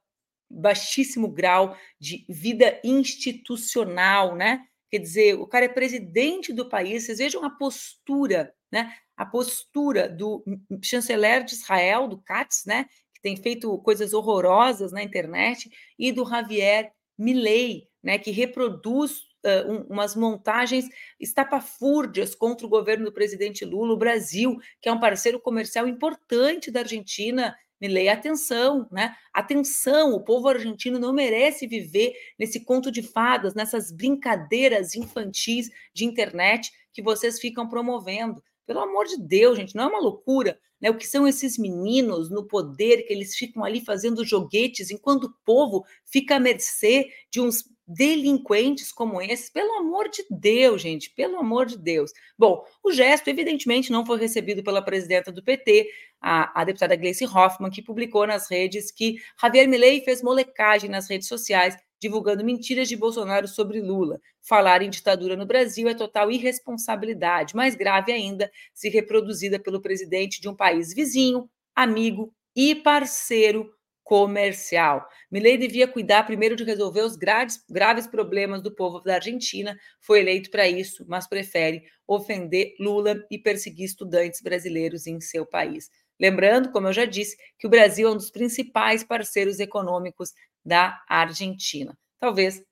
baixíssimo 0.48 1.28
grau 1.28 1.76
de 2.00 2.24
vida 2.28 2.80
institucional, 2.82 4.34
né? 4.34 4.64
Quer 4.90 4.98
dizer, 4.98 5.34
o 5.34 5.46
cara 5.46 5.66
é 5.66 5.68
presidente 5.68 6.52
do 6.52 6.68
país. 6.68 7.04
Vocês 7.04 7.18
vejam 7.18 7.44
a 7.44 7.50
postura, 7.50 8.54
né? 8.72 8.94
A 9.16 9.26
postura 9.26 10.08
do 10.08 10.42
chanceler 10.82 11.44
de 11.44 11.54
Israel, 11.54 12.08
do 12.08 12.18
Katz, 12.18 12.64
né? 12.64 12.86
Que 13.14 13.20
tem 13.20 13.36
feito 13.36 13.76
coisas 13.78 14.14
horrorosas 14.14 14.92
na 14.92 15.02
internet, 15.02 15.70
e 15.98 16.10
do 16.10 16.24
Javier 16.24 16.90
Milei, 17.18 17.88
né? 18.02 18.18
Que 18.18 18.30
reproduz 18.30 19.25
uh, 19.46 19.70
um, 19.70 19.82
umas 19.88 20.16
montagens 20.16 20.86
estapafúrdias 21.20 22.34
contra 22.34 22.66
o 22.66 22.70
governo 22.70 23.04
do 23.04 23.12
presidente 23.12 23.64
Lula, 23.64 23.94
o 23.94 23.98
Brasil, 23.98 24.56
que 24.80 24.88
é 24.88 24.92
um 24.92 25.00
parceiro 25.00 25.40
comercial 25.40 25.86
importante 25.86 26.70
da 26.70 26.80
Argentina. 26.80 27.56
Me 27.80 27.88
leia 27.88 28.14
atenção, 28.14 28.88
né? 28.90 29.14
Atenção, 29.32 30.12
o 30.12 30.24
povo 30.24 30.48
argentino 30.48 30.98
não 30.98 31.12
merece 31.12 31.66
viver 31.66 32.14
nesse 32.38 32.64
conto 32.64 32.90
de 32.90 33.02
fadas, 33.02 33.54
nessas 33.54 33.92
brincadeiras 33.92 34.94
infantis 34.94 35.70
de 35.92 36.04
internet 36.04 36.72
que 36.92 37.02
vocês 37.02 37.38
ficam 37.38 37.68
promovendo. 37.68 38.42
Pelo 38.66 38.80
amor 38.80 39.06
de 39.06 39.16
Deus, 39.18 39.56
gente, 39.56 39.74
não 39.74 39.84
é 39.84 39.86
uma 39.86 40.00
loucura. 40.00 40.58
Né? 40.80 40.90
O 40.90 40.96
que 40.96 41.06
são 41.06 41.26
esses 41.26 41.56
meninos 41.56 42.30
no 42.30 42.46
poder 42.46 43.02
que 43.02 43.12
eles 43.12 43.34
ficam 43.36 43.64
ali 43.64 43.80
fazendo 43.80 44.24
joguetes 44.24 44.90
enquanto 44.90 45.24
o 45.24 45.34
povo 45.44 45.84
fica 46.04 46.36
à 46.36 46.40
mercê 46.40 47.08
de 47.30 47.40
uns 47.40 47.64
delinquentes 47.86 48.90
como 48.90 49.22
esses, 49.22 49.48
pelo 49.48 49.78
amor 49.78 50.08
de 50.08 50.24
Deus, 50.28 50.82
gente, 50.82 51.10
pelo 51.10 51.36
amor 51.36 51.66
de 51.66 51.78
Deus. 51.78 52.10
Bom, 52.36 52.64
o 52.82 52.90
gesto, 52.90 53.28
evidentemente, 53.28 53.92
não 53.92 54.04
foi 54.04 54.18
recebido 54.18 54.62
pela 54.64 54.82
presidenta 54.82 55.30
do 55.30 55.42
PT, 55.42 55.88
a, 56.20 56.60
a 56.60 56.64
deputada 56.64 56.96
Gleice 56.96 57.24
Hoffmann, 57.24 57.70
que 57.70 57.82
publicou 57.82 58.26
nas 58.26 58.50
redes 58.50 58.90
que 58.90 59.16
Javier 59.40 59.68
Milei 59.68 60.00
fez 60.00 60.20
molecagem 60.20 60.90
nas 60.90 61.08
redes 61.08 61.28
sociais, 61.28 61.76
divulgando 62.00 62.44
mentiras 62.44 62.88
de 62.88 62.96
Bolsonaro 62.96 63.48
sobre 63.48 63.80
Lula. 63.80 64.20
Falar 64.40 64.82
em 64.82 64.90
ditadura 64.90 65.36
no 65.36 65.46
Brasil 65.46 65.88
é 65.88 65.94
total 65.94 66.30
irresponsabilidade, 66.30 67.56
mais 67.56 67.74
grave 67.74 68.12
ainda, 68.12 68.50
se 68.74 68.88
reproduzida 68.88 69.58
pelo 69.58 69.80
presidente 69.80 70.40
de 70.40 70.48
um 70.48 70.54
país 70.54 70.94
vizinho, 70.94 71.48
amigo 71.74 72.32
e 72.54 72.74
parceiro 72.74 73.70
comercial. 74.06 75.04
Milei 75.28 75.58
devia 75.58 75.88
cuidar 75.88 76.22
primeiro 76.22 76.54
de 76.54 76.62
resolver 76.62 77.00
os 77.00 77.16
graves, 77.16 77.60
graves 77.68 78.06
problemas 78.06 78.62
do 78.62 78.72
povo 78.72 79.00
da 79.00 79.16
Argentina, 79.16 79.76
foi 80.00 80.20
eleito 80.20 80.48
para 80.48 80.68
isso, 80.68 81.04
mas 81.08 81.26
prefere 81.26 81.82
ofender 82.06 82.76
Lula 82.78 83.16
e 83.28 83.36
perseguir 83.36 83.84
estudantes 83.84 84.40
brasileiros 84.40 85.08
em 85.08 85.20
seu 85.20 85.44
país. 85.44 85.90
Lembrando, 86.20 86.70
como 86.70 86.86
eu 86.86 86.92
já 86.92 87.04
disse, 87.04 87.36
que 87.58 87.66
o 87.66 87.70
Brasil 87.70 88.08
é 88.08 88.10
um 88.12 88.16
dos 88.16 88.30
principais 88.30 89.02
parceiros 89.02 89.58
econômicos 89.58 90.32
da 90.66 91.00
Argentina. 91.08 91.96
Talvez 92.18 92.62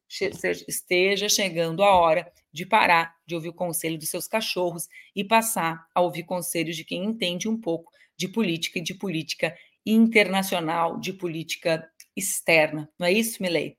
esteja 0.69 1.29
chegando 1.29 1.83
a 1.83 1.95
hora 1.95 2.31
de 2.53 2.67
parar 2.67 3.15
de 3.27 3.35
ouvir 3.35 3.49
o 3.49 3.55
conselho 3.55 3.99
dos 3.99 4.09
seus 4.09 4.27
cachorros 4.27 4.89
e 5.15 5.25
passar 5.25 5.87
a 5.95 6.01
ouvir 6.01 6.25
conselhos 6.25 6.77
de 6.77 6.85
quem 6.85 7.05
entende 7.05 7.49
um 7.49 7.59
pouco 7.61 7.93
de 8.17 8.29
política 8.29 8.79
e 8.79 8.83
de 8.83 8.95
política 8.95 9.57
internacional 9.87 10.99
de 10.99 11.13
política 11.13 11.89
externa. 12.17 12.89
Não 12.99 13.07
é 13.07 13.13
isso, 13.13 13.43
Milei? 13.43 13.77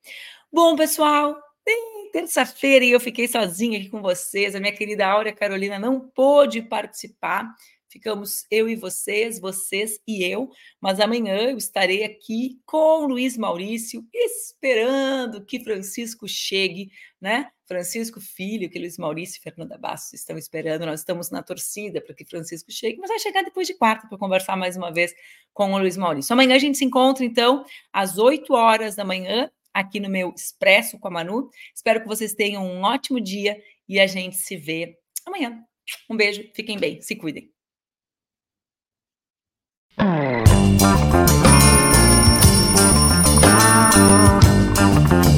Bom, 0.51 0.75
pessoal, 0.75 1.35
terça-feira 2.15 2.85
e 2.85 2.91
eu 2.91 2.99
fiquei 3.01 3.27
sozinha 3.27 3.77
aqui 3.77 3.89
com 3.89 4.01
vocês. 4.01 4.55
A 4.55 4.59
minha 4.59 4.71
querida 4.71 5.05
Áurea 5.05 5.33
Carolina 5.33 5.77
não 5.77 5.99
pôde 5.99 6.61
participar, 6.61 7.53
ficamos 7.95 8.45
eu 8.51 8.67
e 8.67 8.75
vocês, 8.75 9.39
vocês 9.39 10.01
e 10.05 10.21
eu, 10.21 10.49
mas 10.81 10.99
amanhã 10.99 11.37
eu 11.49 11.55
estarei 11.55 12.03
aqui 12.03 12.59
com 12.65 13.05
o 13.05 13.07
Luiz 13.07 13.37
Maurício, 13.37 14.05
esperando 14.13 15.45
que 15.45 15.63
Francisco 15.63 16.27
chegue, 16.27 16.91
né? 17.21 17.49
Francisco 17.65 18.19
Filho, 18.19 18.69
que 18.69 18.77
Luiz 18.77 18.97
Maurício 18.97 19.39
e 19.39 19.41
Fernanda 19.41 19.77
Bastos 19.77 20.11
estão 20.11 20.37
esperando, 20.37 20.85
nós 20.85 20.99
estamos 20.99 21.31
na 21.31 21.41
torcida 21.41 22.01
para 22.01 22.13
que 22.13 22.25
Francisco 22.25 22.69
chegue, 22.69 22.97
mas 22.99 23.07
vai 23.07 23.17
chegar 23.17 23.43
depois 23.43 23.65
de 23.65 23.73
quarta 23.75 24.09
para 24.09 24.17
conversar 24.17 24.57
mais 24.57 24.75
uma 24.75 24.91
vez 24.91 25.15
com 25.53 25.71
o 25.71 25.77
Luiz 25.77 25.95
Maurício. 25.95 26.33
Amanhã 26.33 26.57
a 26.57 26.59
gente 26.59 26.77
se 26.77 26.83
encontra, 26.83 27.23
então, 27.23 27.63
às 27.93 28.17
8 28.17 28.53
horas 28.53 28.93
da 28.93 29.05
manhã, 29.05 29.49
aqui 29.73 30.01
no 30.01 30.09
meu 30.09 30.33
Expresso 30.35 30.99
com 30.99 31.07
a 31.07 31.11
Manu. 31.11 31.49
Espero 31.73 32.01
que 32.01 32.07
vocês 32.07 32.33
tenham 32.33 32.61
um 32.61 32.81
ótimo 32.81 33.21
dia 33.21 33.57
e 33.87 34.01
a 34.01 34.05
gente 34.05 34.35
se 34.35 34.57
vê 34.57 34.97
amanhã. 35.25 35.63
Um 36.09 36.17
beijo, 36.17 36.43
fiquem 36.53 36.77
bem, 36.77 37.01
se 37.01 37.15
cuidem. 37.15 37.54
Thank 39.97 40.49
you. 45.23 45.34